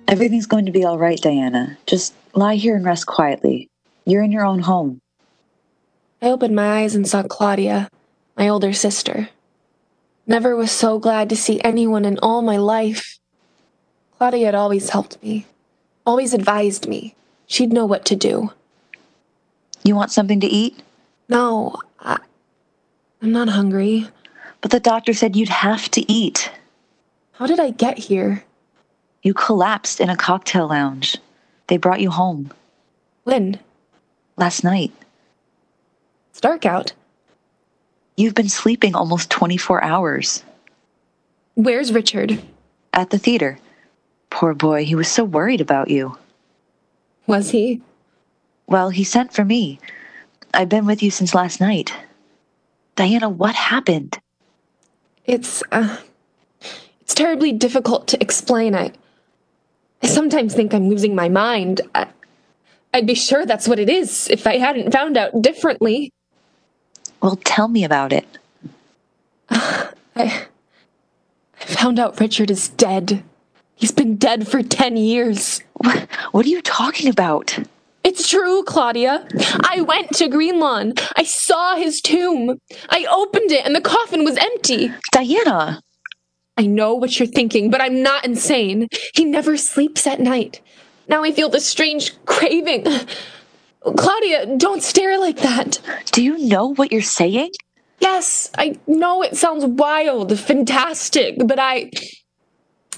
Everything's 0.09 0.45
going 0.45 0.65
to 0.65 0.71
be 0.71 0.85
all 0.85 0.97
right, 0.97 1.21
Diana. 1.21 1.77
Just 1.85 2.13
lie 2.33 2.55
here 2.55 2.77
and 2.77 2.85
rest 2.85 3.05
quietly. 3.05 3.67
You're 4.05 4.23
in 4.23 4.31
your 4.31 4.45
own 4.45 4.59
home. 4.59 4.99
I 6.21 6.29
opened 6.29 6.55
my 6.55 6.81
eyes 6.81 6.95
and 6.95 7.05
saw 7.05 7.23
Claudia, 7.23 7.89
my 8.37 8.47
older 8.47 8.71
sister. 8.71 9.29
Never 10.25 10.55
was 10.55 10.71
so 10.71 10.97
glad 10.97 11.29
to 11.29 11.35
see 11.35 11.61
anyone 11.61 12.05
in 12.05 12.17
all 12.19 12.41
my 12.41 12.57
life. 12.57 13.19
Claudia 14.17 14.45
had 14.47 14.55
always 14.55 14.89
helped 14.89 15.21
me, 15.21 15.45
always 16.05 16.33
advised 16.33 16.87
me. 16.87 17.15
She'd 17.45 17.71
know 17.71 17.85
what 17.85 18.05
to 18.05 18.15
do. 18.15 18.51
You 19.83 19.95
want 19.95 20.11
something 20.11 20.39
to 20.39 20.47
eat? 20.47 20.81
No, 21.29 21.75
I, 21.99 22.17
I'm 23.21 23.31
not 23.31 23.49
hungry. 23.49 24.07
But 24.61 24.71
the 24.71 24.79
doctor 24.79 25.13
said 25.13 25.35
you'd 25.35 25.49
have 25.49 25.89
to 25.91 26.11
eat. 26.11 26.51
How 27.33 27.45
did 27.45 27.59
I 27.59 27.69
get 27.69 27.97
here? 27.97 28.43
You 29.21 29.33
collapsed 29.33 29.99
in 29.99 30.09
a 30.09 30.17
cocktail 30.17 30.67
lounge. 30.67 31.17
They 31.67 31.77
brought 31.77 32.01
you 32.01 32.09
home 32.09 32.51
When? 33.23 33.59
last 34.35 34.63
night. 34.63 34.91
It's 36.31 36.41
dark 36.41 36.65
out. 36.65 36.93
You've 38.15 38.35
been 38.35 38.49
sleeping 38.49 38.95
almost 38.95 39.29
24 39.29 39.83
hours 39.83 40.43
Where's 41.53 41.91
Richard? 41.93 42.41
at 42.93 43.09
the 43.11 43.17
theater. 43.19 43.59
Poor 44.37 44.53
boy, 44.53 44.85
he 44.85 44.93
was 44.93 45.07
so 45.07 45.23
worried 45.23 45.61
about 45.61 45.89
you. 45.89 46.15
Was 47.25 47.49
he? 47.49 47.81
Well, 48.67 48.91
he 48.91 49.03
sent 49.03 49.33
for 49.33 49.43
me. 49.43 49.79
I've 50.53 50.69
been 50.69 50.85
with 50.85 51.01
you 51.01 51.09
since 51.09 51.33
last 51.33 51.59
night. 51.59 51.91
Diana, 52.95 53.29
what 53.29 53.55
happened? 53.55 54.19
It's, 55.25 55.63
uh, 55.71 55.97
it's 57.01 57.15
terribly 57.15 57.51
difficult 57.51 58.07
to 58.09 58.21
explain. 58.21 58.75
I, 58.75 58.91
I 60.03 60.05
sometimes 60.05 60.53
think 60.53 60.71
I'm 60.71 60.87
losing 60.87 61.15
my 61.15 61.29
mind. 61.29 61.81
I, 61.95 62.05
I'd 62.93 63.07
be 63.07 63.15
sure 63.15 63.43
that's 63.43 63.67
what 63.67 63.79
it 63.79 63.89
is 63.89 64.27
if 64.29 64.45
I 64.45 64.57
hadn't 64.59 64.91
found 64.91 65.17
out 65.17 65.41
differently. 65.41 66.13
Well, 67.23 67.39
tell 67.43 67.69
me 67.69 67.83
about 67.83 68.13
it. 68.13 68.27
I, 69.49 69.89
I 70.15 71.65
found 71.65 71.97
out 71.97 72.19
Richard 72.19 72.51
is 72.51 72.69
dead. 72.69 73.23
He's 73.77 73.91
been 73.91 74.17
dead 74.17 74.47
for 74.47 74.61
10 74.61 74.97
years. 74.97 75.61
What, 75.73 76.07
what 76.31 76.45
are 76.45 76.49
you 76.49 76.61
talking 76.61 77.09
about? 77.09 77.57
It's 78.03 78.27
true, 78.27 78.63
Claudia. 78.63 79.27
I 79.61 79.81
went 79.81 80.11
to 80.13 80.27
Green 80.27 80.59
Lawn. 80.59 80.93
I 81.15 81.23
saw 81.23 81.75
his 81.75 82.01
tomb. 82.01 82.59
I 82.89 83.05
opened 83.05 83.51
it 83.51 83.65
and 83.65 83.75
the 83.75 83.81
coffin 83.81 84.23
was 84.23 84.37
empty. 84.37 84.91
Diana! 85.11 85.81
I 86.57 86.65
know 86.65 86.95
what 86.95 87.19
you're 87.19 87.27
thinking, 87.27 87.69
but 87.69 87.81
I'm 87.81 88.01
not 88.01 88.25
insane. 88.25 88.87
He 89.13 89.25
never 89.25 89.57
sleeps 89.57 90.07
at 90.07 90.19
night. 90.19 90.59
Now 91.07 91.23
I 91.23 91.31
feel 91.31 91.49
this 91.49 91.65
strange 91.65 92.13
craving. 92.25 92.85
Claudia, 93.95 94.57
don't 94.57 94.81
stare 94.81 95.19
like 95.19 95.37
that. 95.37 95.79
Do 96.11 96.23
you 96.23 96.37
know 96.37 96.73
what 96.73 96.91
you're 96.91 97.01
saying? 97.01 97.51
Yes, 97.99 98.49
I 98.57 98.77
know 98.87 99.21
it 99.21 99.37
sounds 99.37 99.65
wild, 99.65 100.37
fantastic, 100.39 101.35
but 101.45 101.59
I. 101.59 101.91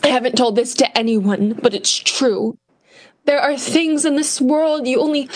I 0.03 0.07
haven't 0.07 0.37
told 0.37 0.55
this 0.55 0.73
to 0.75 0.97
anyone, 0.97 1.53
but 1.61 1.73
it's 1.73 1.95
true. 1.95 2.57
There 3.25 3.39
are 3.39 3.57
things 3.57 4.05
in 4.05 4.15
this 4.15 4.41
world 4.41 4.87
you 4.87 4.99
only 5.01 5.29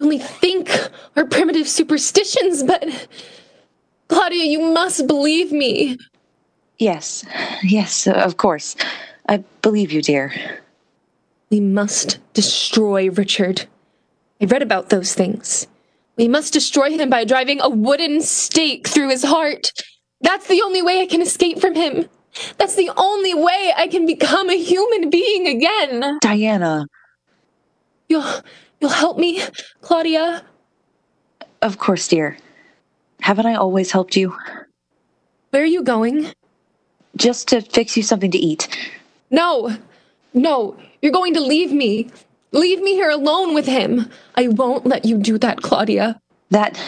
only 0.00 0.18
think 0.18 0.70
are 1.16 1.24
primitive 1.24 1.68
superstitions, 1.68 2.62
but 2.62 3.08
Claudia, 4.08 4.44
you 4.44 4.60
must 4.60 5.06
believe 5.06 5.52
me. 5.52 5.98
Yes, 6.78 7.24
yes, 7.62 8.06
of 8.06 8.36
course. 8.36 8.76
I 9.28 9.38
believe 9.62 9.92
you, 9.92 10.00
dear. 10.00 10.32
We 11.50 11.60
must 11.60 12.18
destroy 12.32 13.10
Richard. 13.10 13.66
I 14.40 14.44
read 14.44 14.62
about 14.62 14.90
those 14.90 15.14
things. 15.14 15.66
We 16.16 16.28
must 16.28 16.52
destroy 16.52 16.90
him 16.90 17.10
by 17.10 17.24
driving 17.24 17.60
a 17.60 17.68
wooden 17.68 18.20
stake 18.22 18.86
through 18.86 19.10
his 19.10 19.24
heart. 19.24 19.72
That's 20.20 20.46
the 20.46 20.62
only 20.62 20.82
way 20.82 21.00
I 21.00 21.06
can 21.06 21.22
escape 21.22 21.60
from 21.60 21.74
him. 21.74 22.08
That's 22.58 22.74
the 22.76 22.90
only 22.96 23.34
way 23.34 23.72
I 23.76 23.88
can 23.88 24.06
become 24.06 24.48
a 24.50 24.58
human 24.58 25.10
being 25.10 25.46
again. 25.48 26.18
Diana, 26.20 26.86
You'll 28.08 28.24
you'll 28.80 28.90
help 28.90 29.18
me, 29.18 29.42
Claudia? 29.82 30.44
of 31.60 31.78
course, 31.78 32.06
dear. 32.08 32.36
Haven't 33.20 33.46
I 33.46 33.54
always 33.54 33.90
helped 33.90 34.16
you? 34.16 34.36
Where 35.50 35.62
are 35.62 35.66
you 35.66 35.82
going? 35.82 36.32
Just 37.16 37.48
to 37.48 37.60
fix 37.60 37.96
you 37.96 38.02
something 38.02 38.30
to 38.30 38.38
eat. 38.38 38.68
No. 39.30 39.76
No, 40.34 40.76
you're 41.02 41.10
going 41.12 41.34
to 41.34 41.40
leave 41.40 41.72
me. 41.72 42.10
Leave 42.52 42.80
me 42.80 42.92
here 42.94 43.10
alone 43.10 43.54
with 43.54 43.66
him. 43.66 44.08
I 44.36 44.48
won't 44.48 44.86
let 44.86 45.04
you 45.04 45.18
do 45.18 45.36
that, 45.38 45.60
Claudia. 45.62 46.20
That 46.50 46.78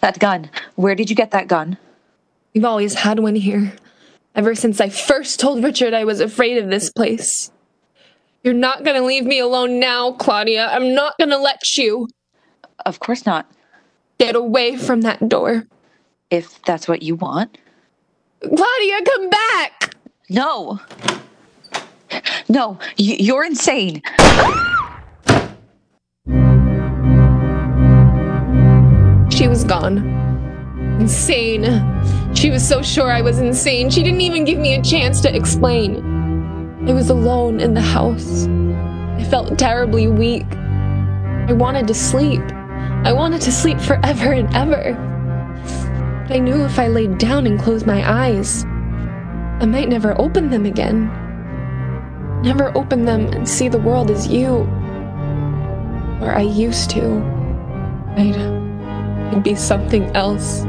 that 0.00 0.18
gun. 0.20 0.48
Where 0.76 0.94
did 0.94 1.10
you 1.10 1.16
get 1.16 1.32
that 1.32 1.48
gun? 1.48 1.76
We've 2.54 2.64
always 2.64 2.94
had 2.94 3.18
one 3.18 3.34
here. 3.34 3.72
Ever 4.36 4.54
since 4.54 4.82
I 4.82 4.90
first 4.90 5.40
told 5.40 5.64
Richard 5.64 5.94
I 5.94 6.04
was 6.04 6.20
afraid 6.20 6.58
of 6.58 6.68
this 6.68 6.90
place. 6.90 7.50
You're 8.44 8.52
not 8.52 8.84
gonna 8.84 9.00
leave 9.00 9.24
me 9.24 9.38
alone 9.38 9.80
now, 9.80 10.12
Claudia. 10.12 10.68
I'm 10.70 10.94
not 10.94 11.14
gonna 11.18 11.38
let 11.38 11.76
you. 11.78 12.08
Of 12.84 13.00
course 13.00 13.24
not. 13.24 13.50
Get 14.18 14.36
away 14.36 14.76
from 14.76 15.00
that 15.00 15.26
door. 15.26 15.66
If 16.30 16.62
that's 16.64 16.86
what 16.86 17.02
you 17.02 17.14
want. 17.14 17.56
Claudia, 18.40 19.02
come 19.06 19.30
back! 19.30 19.96
No. 20.28 20.80
No, 22.48 22.78
you're 22.96 23.44
insane. 23.44 24.02
She 29.30 29.48
was 29.48 29.64
gone. 29.64 29.98
Insane. 31.00 31.64
She 32.36 32.50
was 32.50 32.68
so 32.68 32.82
sure 32.82 33.10
I 33.10 33.22
was 33.22 33.38
insane, 33.38 33.88
she 33.88 34.02
didn't 34.02 34.20
even 34.20 34.44
give 34.44 34.58
me 34.58 34.74
a 34.74 34.82
chance 34.82 35.22
to 35.22 35.34
explain. 35.34 36.86
I 36.86 36.92
was 36.92 37.08
alone 37.08 37.60
in 37.60 37.72
the 37.72 37.80
house. 37.80 38.46
I 38.46 39.24
felt 39.24 39.58
terribly 39.58 40.06
weak. 40.06 40.44
I 41.48 41.54
wanted 41.54 41.88
to 41.88 41.94
sleep. 41.94 42.42
I 42.42 43.12
wanted 43.14 43.40
to 43.40 43.50
sleep 43.50 43.80
forever 43.80 44.32
and 44.32 44.54
ever. 44.54 44.92
But 46.28 46.36
I 46.36 46.38
knew 46.38 46.62
if 46.62 46.78
I 46.78 46.88
laid 46.88 47.16
down 47.16 47.46
and 47.46 47.58
closed 47.58 47.86
my 47.86 48.06
eyes, 48.06 48.64
I 48.64 49.64
might 49.64 49.88
never 49.88 50.14
open 50.20 50.50
them 50.50 50.66
again. 50.66 51.06
Never 52.42 52.76
open 52.76 53.06
them 53.06 53.28
and 53.28 53.48
see 53.48 53.68
the 53.70 53.78
world 53.78 54.10
as 54.10 54.28
you. 54.28 54.56
Or 56.20 56.34
I 56.36 56.42
used 56.42 56.90
to. 56.90 57.16
I'd, 58.18 58.36
I'd 59.34 59.42
be 59.42 59.54
something 59.54 60.04
else. 60.14 60.66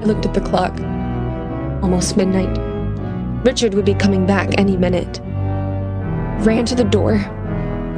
I 0.00 0.04
looked 0.04 0.24
at 0.24 0.32
the 0.32 0.40
clock. 0.40 0.80
Almost 1.82 2.16
midnight. 2.16 2.58
Richard 3.44 3.74
would 3.74 3.84
be 3.84 3.94
coming 3.94 4.26
back 4.26 4.58
any 4.58 4.76
minute. 4.76 5.20
Ran 6.44 6.64
to 6.66 6.74
the 6.74 6.84
door, 6.84 7.18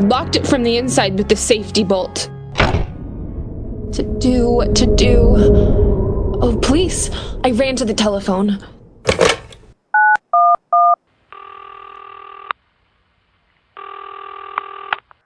locked 0.01 0.35
it 0.35 0.47
from 0.47 0.65
the 0.65 0.79
inside 0.79 1.17
with 1.17 1.29
the 1.29 1.37
safety 1.37 1.85
bolt. 1.85 2.29
To 3.93 4.03
do 4.19 4.51
what 4.51 4.75
to 4.77 4.87
do. 4.97 5.37
Oh, 6.41 6.59
please! 6.61 7.11
I 7.45 7.53
ran 7.53 7.77
to 7.77 7.85
the 7.85 7.95
telephone. 7.95 8.59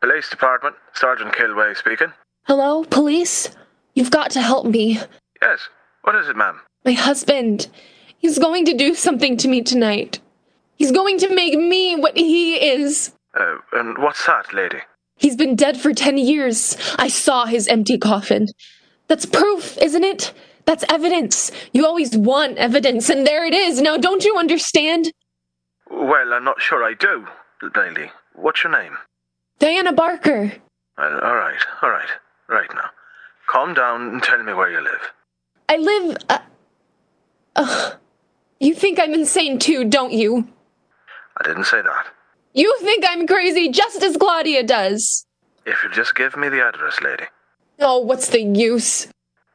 Police 0.01 0.29
Department, 0.29 0.77
Sergeant 0.93 1.33
Kilway 1.33 1.75
speaking. 1.77 2.13
Hello, 2.45 2.85
police? 2.85 3.49
You've 3.95 4.11
got 4.11 4.31
to 4.33 4.43
help 4.43 4.67
me. 4.67 5.01
Yes. 5.41 5.69
What 6.03 6.15
is 6.15 6.29
it, 6.29 6.37
ma'am? 6.37 6.61
My 6.87 6.93
husband. 6.93 7.67
He's 8.17 8.39
going 8.39 8.65
to 8.67 8.73
do 8.73 8.95
something 8.95 9.37
to 9.39 9.49
me 9.49 9.61
tonight. 9.61 10.21
He's 10.77 10.93
going 10.93 11.19
to 11.19 11.35
make 11.35 11.59
me 11.59 11.97
what 11.97 12.17
he 12.17 12.55
is. 12.55 13.13
Uh, 13.35 13.57
and 13.73 13.99
what's 13.99 14.25
that, 14.27 14.55
lady? 14.55 14.79
He's 15.17 15.35
been 15.35 15.57
dead 15.57 15.81
for 15.81 15.93
10 15.93 16.17
years. 16.17 16.77
I 16.97 17.09
saw 17.09 17.47
his 17.47 17.67
empty 17.67 17.99
coffin. 17.99 18.47
That's 19.09 19.27
proof, 19.27 19.77
isn't 19.79 20.05
it? 20.05 20.33
That's 20.65 20.85
evidence. 20.89 21.51
You 21.73 21.85
always 21.85 22.17
want 22.17 22.57
evidence, 22.57 23.11
and 23.11 23.27
there 23.27 23.45
it 23.45 23.55
is. 23.55 23.81
Now, 23.81 23.97
don't 23.97 24.25
you 24.25 24.37
understand? 24.37 25.13
Well, 25.91 26.33
I'm 26.33 26.45
not 26.45 26.61
sure 26.61 26.85
I 26.85 26.95
do, 26.95 27.27
lady. 27.75 28.11
what's 28.35 28.63
your 28.63 28.73
name? 28.73 28.97
Diana 29.59 29.93
Barker. 29.93 30.53
All 30.99 31.11
right, 31.11 31.61
all 31.83 31.91
right, 31.91 32.09
right 32.49 32.73
now. 32.75 32.91
Calm 33.49 33.75
down 33.75 34.09
and 34.09 34.23
tell 34.23 34.43
me 34.43 34.53
where 34.53 34.71
you 34.71 34.81
live. 34.81 35.13
I 35.69 35.77
live. 35.77 36.17
Uh, 36.29 36.39
ugh. 37.57 37.95
You 38.61 38.75
think 38.75 38.99
I'm 38.99 39.13
insane 39.13 39.59
too, 39.59 39.85
don't 39.85 40.13
you? 40.13 40.49
I 41.39 41.47
didn't 41.47 41.65
say 41.65 41.83
that. 41.83 42.07
You 42.55 42.75
think 42.81 43.05
I'm 43.07 43.27
crazy 43.27 43.69
just 43.69 44.03
as 44.03 44.17
Claudia 44.17 44.63
does. 44.63 45.27
If 45.67 45.83
you'll 45.83 45.93
just 45.93 46.15
give 46.15 46.37
me 46.37 46.49
the 46.49 46.67
address, 46.67 47.01
lady. 47.03 47.25
Oh, 47.81 47.99
what's 48.01 48.29
the 48.31 48.41
use? 48.41 49.09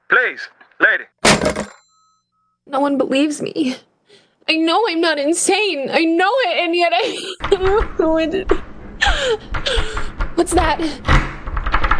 Please, 0.09 0.47
lady. 0.79 1.05
No 2.67 2.79
one 2.79 2.97
believes 2.97 3.41
me. 3.41 3.75
I 4.47 4.57
know 4.57 4.85
I'm 4.87 5.01
not 5.01 5.17
insane. 5.17 5.89
I 5.91 6.05
know 6.05 6.31
it, 6.45 6.57
and 6.63 6.75
yet 6.75 6.91
I. 6.93 7.17
What's 10.35 10.53
that? 10.53 10.79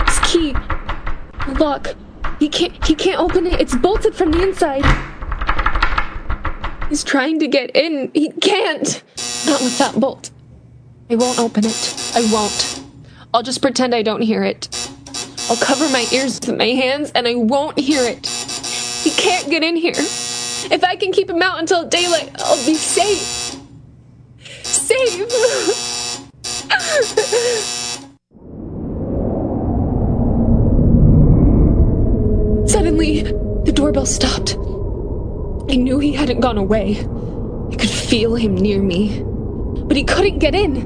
It's 0.07 0.31
key. 0.31 0.53
Look. 1.57 1.95
He 2.39 2.49
can't 2.49 2.83
he 2.85 2.95
can't 2.95 3.19
open 3.19 3.45
it. 3.47 3.59
It's 3.59 3.75
bolted 3.75 4.15
from 4.15 4.31
the 4.31 4.41
inside. 4.41 4.83
He's 6.91 7.05
trying 7.05 7.39
to 7.39 7.47
get 7.47 7.73
in. 7.73 8.11
He 8.13 8.31
can't. 8.31 9.01
Not 9.45 9.61
with 9.61 9.77
that 9.77 9.97
bolt. 9.97 10.29
I 11.09 11.15
won't 11.15 11.39
open 11.39 11.63
it. 11.65 12.11
I 12.13 12.29
won't. 12.33 12.83
I'll 13.33 13.43
just 13.43 13.61
pretend 13.61 13.95
I 13.95 14.01
don't 14.01 14.21
hear 14.21 14.43
it. 14.43 14.67
I'll 15.49 15.55
cover 15.55 15.87
my 15.87 16.05
ears 16.11 16.41
with 16.41 16.57
my 16.57 16.65
hands 16.65 17.09
and 17.15 17.29
I 17.29 17.35
won't 17.35 17.79
hear 17.79 18.03
it. 18.03 18.27
He 18.27 19.11
can't 19.11 19.49
get 19.49 19.63
in 19.63 19.77
here. 19.77 19.93
If 19.95 20.83
I 20.83 20.97
can 20.97 21.13
keep 21.13 21.29
him 21.29 21.41
out 21.41 21.59
until 21.59 21.87
daylight, 21.87 22.29
I'll 22.39 22.65
be 22.65 22.73
safe. 22.73 23.55
Safe. 24.65 25.29
Suddenly, 32.69 33.21
the 33.63 33.71
doorbell 33.73 34.05
stopped. 34.05 34.57
I 35.71 35.75
knew 35.75 35.99
he 35.99 36.11
hadn't 36.11 36.41
gone 36.41 36.57
away. 36.57 36.97
I 36.99 37.75
could 37.77 37.89
feel 37.89 38.35
him 38.35 38.55
near 38.55 38.81
me. 38.81 39.23
But 39.23 39.95
he 39.95 40.03
couldn't 40.03 40.39
get 40.39 40.53
in. 40.53 40.85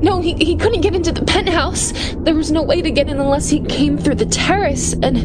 No, 0.00 0.22
he, 0.22 0.32
he 0.34 0.56
couldn't 0.56 0.80
get 0.80 0.94
into 0.94 1.12
the 1.12 1.22
penthouse. 1.22 1.92
There 2.16 2.34
was 2.34 2.50
no 2.50 2.62
way 2.62 2.80
to 2.80 2.90
get 2.90 3.10
in 3.10 3.20
unless 3.20 3.50
he 3.50 3.60
came 3.60 3.98
through 3.98 4.14
the 4.14 4.24
terrace, 4.24 4.94
and 4.94 5.18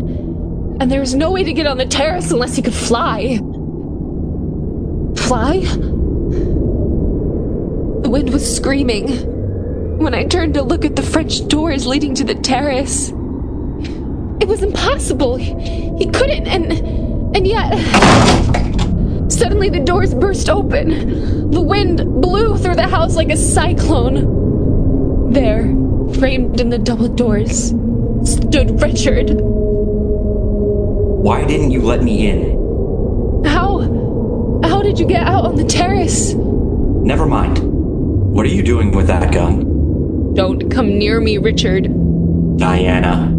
and 0.81 0.91
there 0.91 0.99
was 0.99 1.15
no 1.15 1.31
way 1.31 1.45
to 1.45 1.53
get 1.53 1.65
on 1.67 1.77
the 1.77 1.85
terrace 1.85 2.31
unless 2.31 2.57
he 2.57 2.61
could 2.61 2.73
fly. 2.73 3.37
Fly? 5.15 5.61
The 8.01 8.09
wind 8.09 8.31
was 8.31 8.55
screaming. 8.55 9.97
When 9.99 10.13
I 10.13 10.25
turned 10.25 10.53
to 10.55 10.63
look 10.63 10.83
at 10.83 10.97
the 10.97 11.01
French 11.01 11.47
doors 11.47 11.87
leading 11.87 12.13
to 12.15 12.25
the 12.25 12.35
terrace, 12.35 13.07
it 14.41 14.47
was 14.49 14.61
impossible. 14.61 15.37
He, 15.37 15.53
he 15.97 16.05
couldn't, 16.11 16.45
and 16.45 16.73
and 17.35 17.47
yet. 17.47 18.76
Suddenly, 19.29 19.69
the 19.69 19.79
doors 19.79 20.13
burst 20.13 20.49
open. 20.49 21.51
The 21.51 21.61
wind 21.61 21.97
blew 22.21 22.57
through 22.57 22.75
the 22.75 22.87
house 22.87 23.15
like 23.15 23.29
a 23.29 23.37
cyclone. 23.37 25.31
There, 25.33 25.63
framed 26.19 26.59
in 26.59 26.69
the 26.69 26.77
double 26.77 27.07
doors, 27.09 27.69
stood 28.23 28.81
Richard. 28.81 29.31
Why 31.21 31.45
didn't 31.45 31.71
you 31.71 31.81
let 31.81 32.03
me 32.03 32.29
in? 32.29 33.43
How? 33.45 33.79
How 34.63 34.81
did 34.81 34.99
you 34.99 35.05
get 35.05 35.23
out 35.23 35.45
on 35.45 35.55
the 35.55 35.65
terrace? 35.65 36.33
Never 36.33 37.25
mind. 37.25 37.59
What 37.59 38.45
are 38.45 38.49
you 38.49 38.63
doing 38.63 38.91
with 38.91 39.07
that 39.07 39.33
gun? 39.33 40.33
Don't 40.33 40.69
come 40.69 40.97
near 40.97 41.19
me, 41.19 41.37
Richard. 41.37 41.89
Diana, 42.57 43.33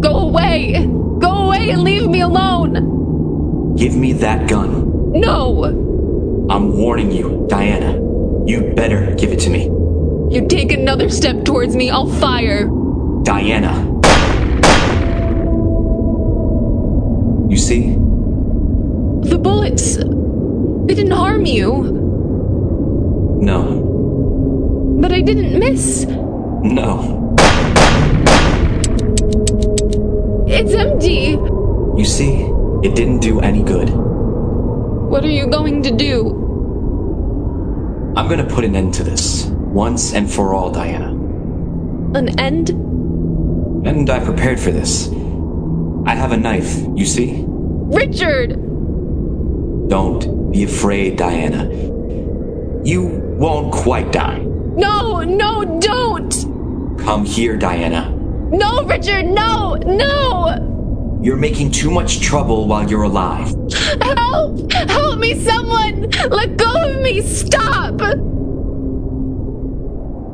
Go 0.00 0.28
away! 0.28 0.86
Go 1.18 1.30
away 1.46 1.70
and 1.70 1.82
leave 1.82 2.08
me 2.08 2.20
alone! 2.20 3.74
give 3.76 3.94
me 3.94 4.12
that 4.14 4.48
gun. 4.48 4.95
No! 5.12 5.64
I'm 6.50 6.76
warning 6.76 7.10
you, 7.10 7.46
Diana. 7.48 7.92
You 8.46 8.72
better 8.74 9.14
give 9.16 9.32
it 9.32 9.40
to 9.40 9.50
me. 9.50 9.64
You 10.34 10.46
take 10.48 10.72
another 10.72 11.08
step 11.08 11.44
towards 11.44 11.74
me, 11.76 11.90
I'll 11.90 12.08
fire. 12.08 12.68
Diana. 13.22 13.72
You 17.48 17.56
see? 17.56 17.94
The 19.28 19.38
bullets. 19.40 19.96
They 19.96 20.94
didn't 20.94 21.12
harm 21.12 21.46
you, 21.46 21.68
No. 23.40 23.82
but 25.00 25.12
I 25.12 25.20
didn't 25.20 25.58
miss. 25.58 26.06
No. 26.62 27.34
It's 30.48 30.72
empty. 30.74 31.38
You 31.98 32.04
see? 32.04 32.46
It 32.82 32.94
didn't 32.94 33.20
do 33.20 33.40
any 33.40 33.62
good. 33.62 33.88
What 35.16 35.24
are 35.24 35.28
you 35.30 35.46
going 35.46 35.82
to 35.82 35.90
do? 35.90 36.28
I'm 38.18 38.28
gonna 38.28 38.44
put 38.44 38.66
an 38.66 38.76
end 38.76 38.92
to 38.96 39.02
this. 39.02 39.46
Once 39.46 40.12
and 40.12 40.30
for 40.30 40.52
all, 40.52 40.70
Diana. 40.70 41.08
An 42.18 42.38
end? 42.38 42.68
And 43.88 44.10
I 44.10 44.22
prepared 44.22 44.60
for 44.60 44.70
this. 44.72 45.08
I 46.04 46.14
have 46.14 46.32
a 46.32 46.36
knife, 46.36 46.84
you 46.94 47.06
see? 47.06 47.46
Richard! 47.48 48.60
Don't 49.88 50.52
be 50.52 50.64
afraid, 50.64 51.16
Diana. 51.16 51.64
You 52.84 53.06
won't 53.38 53.72
quite 53.72 54.12
die. 54.12 54.40
No, 54.40 55.22
no, 55.22 55.78
don't! 55.80 56.98
Come 56.98 57.24
here, 57.24 57.56
Diana. 57.56 58.10
No, 58.50 58.82
Richard, 58.82 59.24
no, 59.24 59.76
no! 59.76 60.75
You're 61.20 61.36
making 61.36 61.72
too 61.72 61.90
much 61.90 62.20
trouble 62.20 62.68
while 62.68 62.88
you're 62.88 63.02
alive. 63.02 63.48
Help! 64.00 64.72
Help 64.72 65.18
me, 65.18 65.34
someone! 65.42 66.10
Let 66.30 66.56
go 66.56 66.90
of 66.90 67.00
me! 67.02 67.22
Stop! 67.22 68.00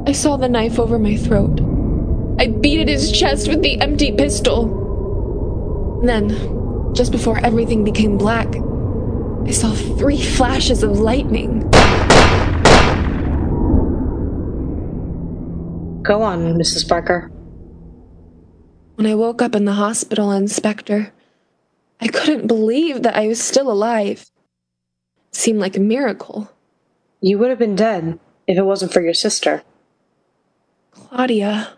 I 0.07 0.13
saw 0.13 0.37
the 0.37 0.49
knife 0.49 0.79
over 0.79 0.99
my 0.99 1.17
throat. 1.17 1.61
I 2.39 2.49
beat 2.49 2.81
at 2.81 2.89
his 2.89 3.13
chest 3.13 3.49
with 3.49 3.63
the 3.63 3.81
empty 3.81 4.13
pistol. 4.13 6.01
Then, 6.05 6.95
just 6.95 7.13
before 7.13 7.39
everything 7.39 7.85
became 7.85 8.19
black, 8.19 8.49
I 9.47 9.51
saw 9.53 9.73
three 9.73 10.21
flashes 10.21 10.83
of 10.83 10.99
lightning. 10.99 11.61
Go 16.03 16.21
on, 16.23 16.55
Mrs. 16.59 16.89
Barker. 16.89 17.31
When 18.97 19.07
I 19.07 19.15
woke 19.15 19.41
up 19.41 19.55
in 19.55 19.65
the 19.65 19.73
hospital, 19.73 20.31
Inspector, 20.33 21.13
I 22.01 22.09
couldn't 22.09 22.47
believe 22.47 23.03
that 23.03 23.17
I 23.17 23.27
was 23.27 23.43
still 23.43 23.71
alive. 23.71 24.31
It 25.31 25.37
seemed 25.37 25.61
like 25.61 25.77
a 25.77 25.81
miracle. 25.81 26.51
You 27.21 27.39
would 27.39 27.49
have 27.51 27.59
been 27.59 27.75
dead 27.77 28.19
if 28.47 28.59
it 28.59 28.65
wasn't 28.65 28.93
for 28.93 29.01
your 29.01 29.15
sister. 29.15 29.63
Claudia. 30.91 31.73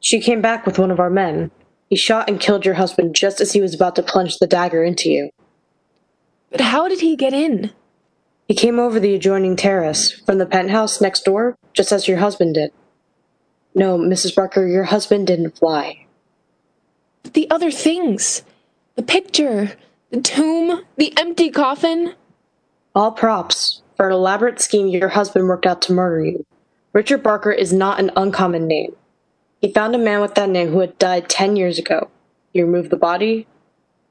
She 0.00 0.20
came 0.20 0.40
back 0.40 0.64
with 0.64 0.78
one 0.78 0.90
of 0.90 1.00
our 1.00 1.10
men. 1.10 1.50
He 1.90 1.96
shot 1.96 2.28
and 2.28 2.40
killed 2.40 2.64
your 2.64 2.74
husband 2.74 3.14
just 3.14 3.40
as 3.40 3.52
he 3.52 3.60
was 3.60 3.74
about 3.74 3.96
to 3.96 4.02
plunge 4.02 4.38
the 4.38 4.46
dagger 4.46 4.82
into 4.82 5.10
you. 5.10 5.30
But 6.50 6.60
how 6.62 6.88
did 6.88 7.00
he 7.00 7.16
get 7.16 7.34
in? 7.34 7.72
He 8.48 8.54
came 8.54 8.78
over 8.78 8.98
the 8.98 9.14
adjoining 9.14 9.56
terrace 9.56 10.12
from 10.12 10.38
the 10.38 10.46
penthouse 10.46 11.00
next 11.00 11.24
door, 11.24 11.58
just 11.74 11.92
as 11.92 12.08
your 12.08 12.18
husband 12.18 12.54
did. 12.54 12.70
No, 13.74 13.98
Mrs. 13.98 14.34
Barker, 14.34 14.66
your 14.66 14.84
husband 14.84 15.26
didn't 15.26 15.58
fly. 15.58 16.05
But 17.26 17.34
the 17.34 17.50
other 17.50 17.72
things 17.72 18.44
the 18.94 19.02
picture, 19.02 19.72
the 20.12 20.20
tomb, 20.20 20.84
the 20.96 21.12
empty 21.18 21.50
coffin. 21.50 22.14
All 22.94 23.10
props 23.10 23.82
for 23.96 24.06
an 24.06 24.12
elaborate 24.12 24.60
scheme 24.60 24.86
your 24.86 25.08
husband 25.08 25.48
worked 25.48 25.66
out 25.66 25.82
to 25.82 25.92
murder 25.92 26.24
you. 26.24 26.46
Richard 26.92 27.24
Barker 27.24 27.50
is 27.50 27.72
not 27.72 27.98
an 27.98 28.12
uncommon 28.14 28.68
name. 28.68 28.94
He 29.60 29.72
found 29.72 29.96
a 29.96 29.98
man 29.98 30.20
with 30.20 30.36
that 30.36 30.48
name 30.48 30.68
who 30.68 30.78
had 30.78 30.96
died 30.98 31.28
10 31.28 31.56
years 31.56 31.80
ago. 31.80 32.12
He 32.52 32.62
removed 32.62 32.90
the 32.90 32.96
body. 32.96 33.48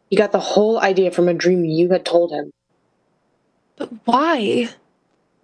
He 0.09 0.17
got 0.17 0.33
the 0.33 0.51
whole 0.51 0.77
idea 0.81 1.09
from 1.09 1.29
a 1.29 1.33
dream 1.33 1.63
you 1.63 1.91
had 1.91 2.03
told 2.03 2.33
him. 2.33 2.51
But 3.77 3.91
why? 4.03 4.71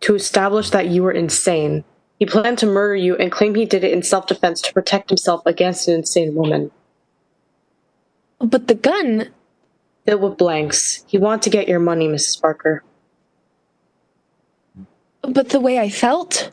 To 0.01 0.15
establish 0.15 0.71
that 0.71 0.88
you 0.88 1.03
were 1.03 1.13
insane. 1.13 1.86
He 2.19 2.25
planned 2.25 2.57
to 2.57 2.65
murder 2.65 2.97
you 2.97 3.15
and 3.15 3.31
claimed 3.31 3.55
he 3.55 3.65
did 3.65 3.86
it 3.86 3.93
in 3.93 4.03
self 4.03 4.27
defense 4.27 4.60
to 4.63 4.73
protect 4.73 5.10
himself 5.10 5.45
against 5.45 5.88
an 5.88 5.93
insane 5.93 6.36
woman. 6.36 6.69
But 8.43 8.67
the 8.67 8.75
gun. 8.75 9.30
Filled 10.06 10.21
with 10.21 10.38
blanks. 10.38 11.04
He 11.08 11.17
want 11.17 11.43
to 11.43 11.49
get 11.49 11.67
your 11.67 11.80
money, 11.80 12.08
Mrs. 12.08 12.41
Parker. 12.41 12.84
But 15.21 15.49
the 15.49 15.60
way 15.60 15.80
I 15.80 15.89
felt? 15.89 16.51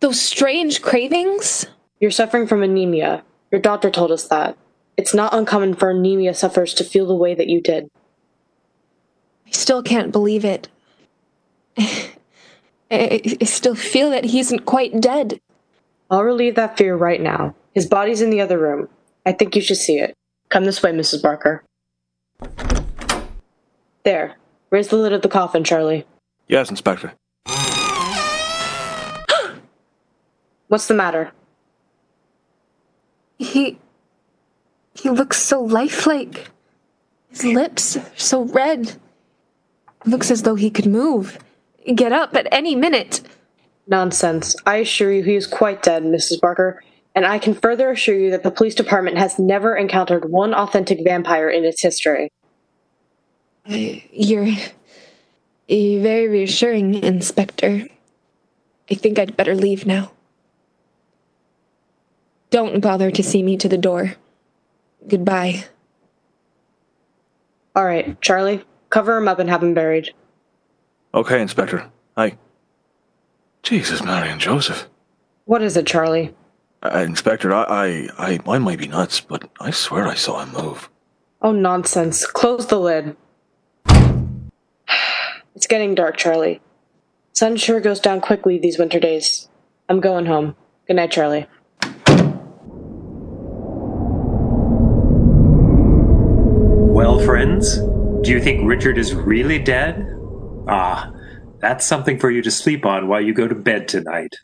Those 0.00 0.20
strange 0.20 0.82
cravings? 0.82 1.66
You're 1.98 2.10
suffering 2.10 2.46
from 2.46 2.62
anemia. 2.62 3.24
Your 3.50 3.60
doctor 3.60 3.90
told 3.90 4.12
us 4.12 4.28
that. 4.28 4.56
It's 4.96 5.14
not 5.14 5.32
uncommon 5.34 5.74
for 5.74 5.90
anemia 5.90 6.34
sufferers 6.34 6.74
to 6.74 6.84
feel 6.84 7.06
the 7.06 7.14
way 7.14 7.34
that 7.34 7.48
you 7.48 7.60
did. 7.60 7.90
I 9.46 9.50
still 9.50 9.82
can't 9.82 10.12
believe 10.12 10.44
it. 10.44 10.68
I, 11.78 13.20
I 13.40 13.44
still 13.44 13.74
feel 13.74 14.10
that 14.10 14.26
he 14.26 14.40
isn't 14.40 14.66
quite 14.66 15.00
dead. 15.00 15.40
I'll 16.10 16.24
relieve 16.24 16.56
that 16.56 16.76
fear 16.76 16.96
right 16.96 17.20
now. 17.20 17.54
His 17.72 17.86
body's 17.86 18.20
in 18.20 18.30
the 18.30 18.40
other 18.40 18.58
room. 18.58 18.88
I 19.24 19.32
think 19.32 19.56
you 19.56 19.62
should 19.62 19.76
see 19.76 19.98
it. 19.98 20.14
Come 20.50 20.64
this 20.64 20.82
way, 20.82 20.90
Mrs. 20.92 21.22
Barker. 21.22 21.64
There. 24.04 24.34
Raise 24.70 24.88
the 24.88 24.96
lid 24.96 25.12
of 25.12 25.22
the 25.22 25.28
coffin, 25.28 25.62
Charlie. 25.64 26.04
Yes, 26.48 26.70
Inspector. 26.70 27.12
What's 30.68 30.88
the 30.88 30.94
matter? 30.94 31.32
He. 33.38 33.78
He 34.94 35.08
looks 35.08 35.40
so 35.40 35.60
lifelike. 35.62 36.50
His 37.30 37.44
lips 37.44 37.96
are 37.96 38.04
so 38.16 38.42
red. 38.42 38.96
Looks 40.04 40.30
as 40.30 40.42
though 40.42 40.56
he 40.56 40.70
could 40.70 40.86
move, 40.86 41.38
get 41.94 42.12
up 42.12 42.34
at 42.34 42.48
any 42.50 42.74
minute. 42.74 43.20
Nonsense. 43.86 44.56
I 44.66 44.76
assure 44.76 45.12
you 45.12 45.22
he 45.22 45.36
is 45.36 45.46
quite 45.46 45.82
dead, 45.82 46.02
Mrs. 46.02 46.40
Barker, 46.40 46.82
and 47.14 47.26
I 47.26 47.38
can 47.38 47.54
further 47.54 47.90
assure 47.90 48.14
you 48.14 48.30
that 48.30 48.42
the 48.42 48.50
police 48.50 48.74
department 48.74 49.18
has 49.18 49.38
never 49.38 49.76
encountered 49.76 50.30
one 50.30 50.54
authentic 50.54 51.00
vampire 51.04 51.50
in 51.50 51.64
its 51.64 51.82
history. 51.82 52.30
You're. 53.66 54.48
You're 55.68 56.02
very 56.02 56.26
reassuring, 56.26 56.94
Inspector. 56.94 57.86
I 58.90 58.94
think 58.94 59.20
I'd 59.20 59.36
better 59.36 59.54
leave 59.54 59.86
now. 59.86 60.10
Don't 62.50 62.80
bother 62.80 63.12
to 63.12 63.22
see 63.22 63.40
me 63.44 63.56
to 63.56 63.68
the 63.68 63.78
door. 63.78 64.16
Goodbye. 65.06 65.64
All 67.76 67.84
right, 67.84 68.20
Charlie, 68.20 68.64
cover 68.88 69.16
him 69.16 69.28
up 69.28 69.38
and 69.38 69.48
have 69.48 69.62
him 69.62 69.72
buried. 69.72 70.12
Okay, 71.14 71.40
Inspector. 71.40 71.88
I. 72.16 72.36
Jesus, 73.62 74.02
Mary 74.02 74.28
and 74.28 74.40
Joseph. 74.40 74.88
What 75.44 75.62
is 75.62 75.76
it, 75.76 75.86
Charlie? 75.86 76.34
Uh, 76.82 77.04
Inspector, 77.06 77.52
I, 77.52 77.62
I, 77.64 78.08
I, 78.18 78.40
I 78.46 78.58
might 78.58 78.78
be 78.78 78.88
nuts, 78.88 79.20
but 79.20 79.50
I 79.60 79.70
swear 79.70 80.06
I 80.06 80.14
saw 80.14 80.42
him 80.42 80.52
move. 80.52 80.88
Oh, 81.42 81.52
nonsense. 81.52 82.26
Close 82.26 82.66
the 82.66 82.78
lid. 82.78 83.16
It's 85.56 85.66
getting 85.66 85.94
dark, 85.94 86.16
Charlie. 86.16 86.62
Sun 87.34 87.56
sure 87.56 87.80
goes 87.80 88.00
down 88.00 88.22
quickly 88.22 88.58
these 88.58 88.78
winter 88.78 88.98
days. 88.98 89.48
I'm 89.90 90.00
going 90.00 90.24
home. 90.24 90.56
Good 90.86 90.96
night, 90.96 91.10
Charlie. 91.10 91.46
Well, 96.92 97.18
friends, 97.18 97.76
do 98.22 98.30
you 98.30 98.40
think 98.40 98.66
Richard 98.66 98.96
is 98.96 99.14
really 99.14 99.58
dead? 99.58 100.06
Ah, 100.66 101.12
that's 101.58 101.84
something 101.84 102.18
for 102.18 102.30
you 102.30 102.40
to 102.40 102.50
sleep 102.50 102.86
on 102.86 103.06
while 103.08 103.20
you 103.20 103.34
go 103.34 103.46
to 103.46 103.54
bed 103.54 103.86
tonight. 103.86 104.34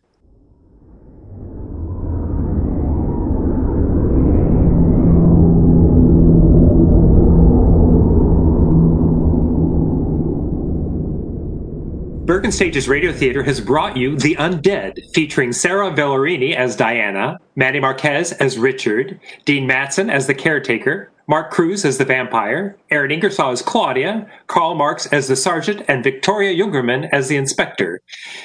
Bergen 12.36 12.52
Stages 12.52 12.86
Radio 12.86 13.12
Theater 13.12 13.42
has 13.44 13.62
brought 13.62 13.96
you 13.96 14.14
The 14.14 14.36
Undead, 14.36 14.98
featuring 15.14 15.54
Sarah 15.54 15.90
Vellerini 15.90 16.54
as 16.54 16.76
Diana, 16.76 17.38
Manny 17.54 17.80
Marquez 17.80 18.32
as 18.32 18.58
Richard, 18.58 19.18
Dean 19.46 19.66
Matson 19.66 20.10
as 20.10 20.26
the 20.26 20.34
caretaker, 20.34 21.10
Mark 21.28 21.50
Cruz 21.50 21.86
as 21.86 21.96
the 21.96 22.04
vampire, 22.04 22.76
Aaron 22.90 23.10
Ingersoll 23.10 23.52
as 23.52 23.62
Claudia, 23.62 24.30
Karl 24.48 24.74
Marx 24.74 25.06
as 25.06 25.28
the 25.28 25.34
sergeant, 25.34 25.80
and 25.88 26.04
Victoria 26.04 26.52
Jungerman 26.52 27.08
as 27.10 27.28
the 27.28 27.38
inspector. 27.38 28.02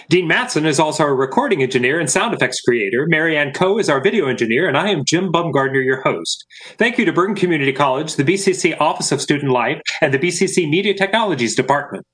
Dean 0.08 0.26
Matson 0.26 0.66
is 0.66 0.80
also 0.80 1.04
our 1.04 1.14
recording 1.14 1.62
engineer 1.62 2.00
and 2.00 2.10
sound 2.10 2.34
effects 2.34 2.62
creator. 2.62 3.08
Marianne 3.08 3.52
Coe 3.52 3.78
is 3.78 3.90
our 3.90 4.00
video 4.02 4.28
engineer, 4.28 4.70
and 4.70 4.78
I 4.78 4.88
am 4.88 5.04
Jim 5.04 5.34
Bumgardner, 5.34 5.84
your 5.84 6.02
host. 6.02 6.46
Thank 6.78 6.98
you 6.98 7.04
to 7.04 7.12
Bergen 7.12 7.36
Community 7.36 7.74
College, 7.74 8.16
the 8.16 8.24
BCC 8.24 8.80
Office 8.80 9.12
of 9.12 9.22
Student 9.22 9.52
Life, 9.52 9.82
and 10.00 10.14
the 10.14 10.18
BCC 10.18 10.70
Media 10.70 10.94
Technologies 10.94 11.56
Department. 11.56 12.06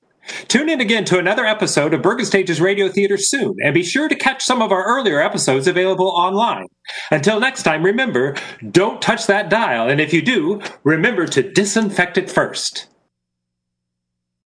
Tune 0.48 0.68
in 0.68 0.80
again 0.80 1.04
to 1.06 1.18
another 1.18 1.44
episode 1.44 1.94
of 1.94 2.02
Bergen 2.02 2.26
Stages 2.26 2.60
Radio 2.60 2.88
Theater 2.88 3.16
soon, 3.16 3.54
and 3.64 3.74
be 3.74 3.82
sure 3.82 4.08
to 4.08 4.14
catch 4.14 4.44
some 4.44 4.62
of 4.62 4.72
our 4.72 4.84
earlier 4.84 5.20
episodes 5.20 5.66
available 5.66 6.08
online. 6.08 6.66
Until 7.10 7.40
next 7.40 7.62
time, 7.62 7.82
remember, 7.82 8.34
don't 8.70 9.02
touch 9.02 9.26
that 9.26 9.50
dial, 9.50 9.88
and 9.88 10.00
if 10.00 10.12
you 10.12 10.22
do, 10.22 10.60
remember 10.84 11.26
to 11.26 11.42
disinfect 11.42 12.18
it 12.18 12.30
first. 12.30 12.88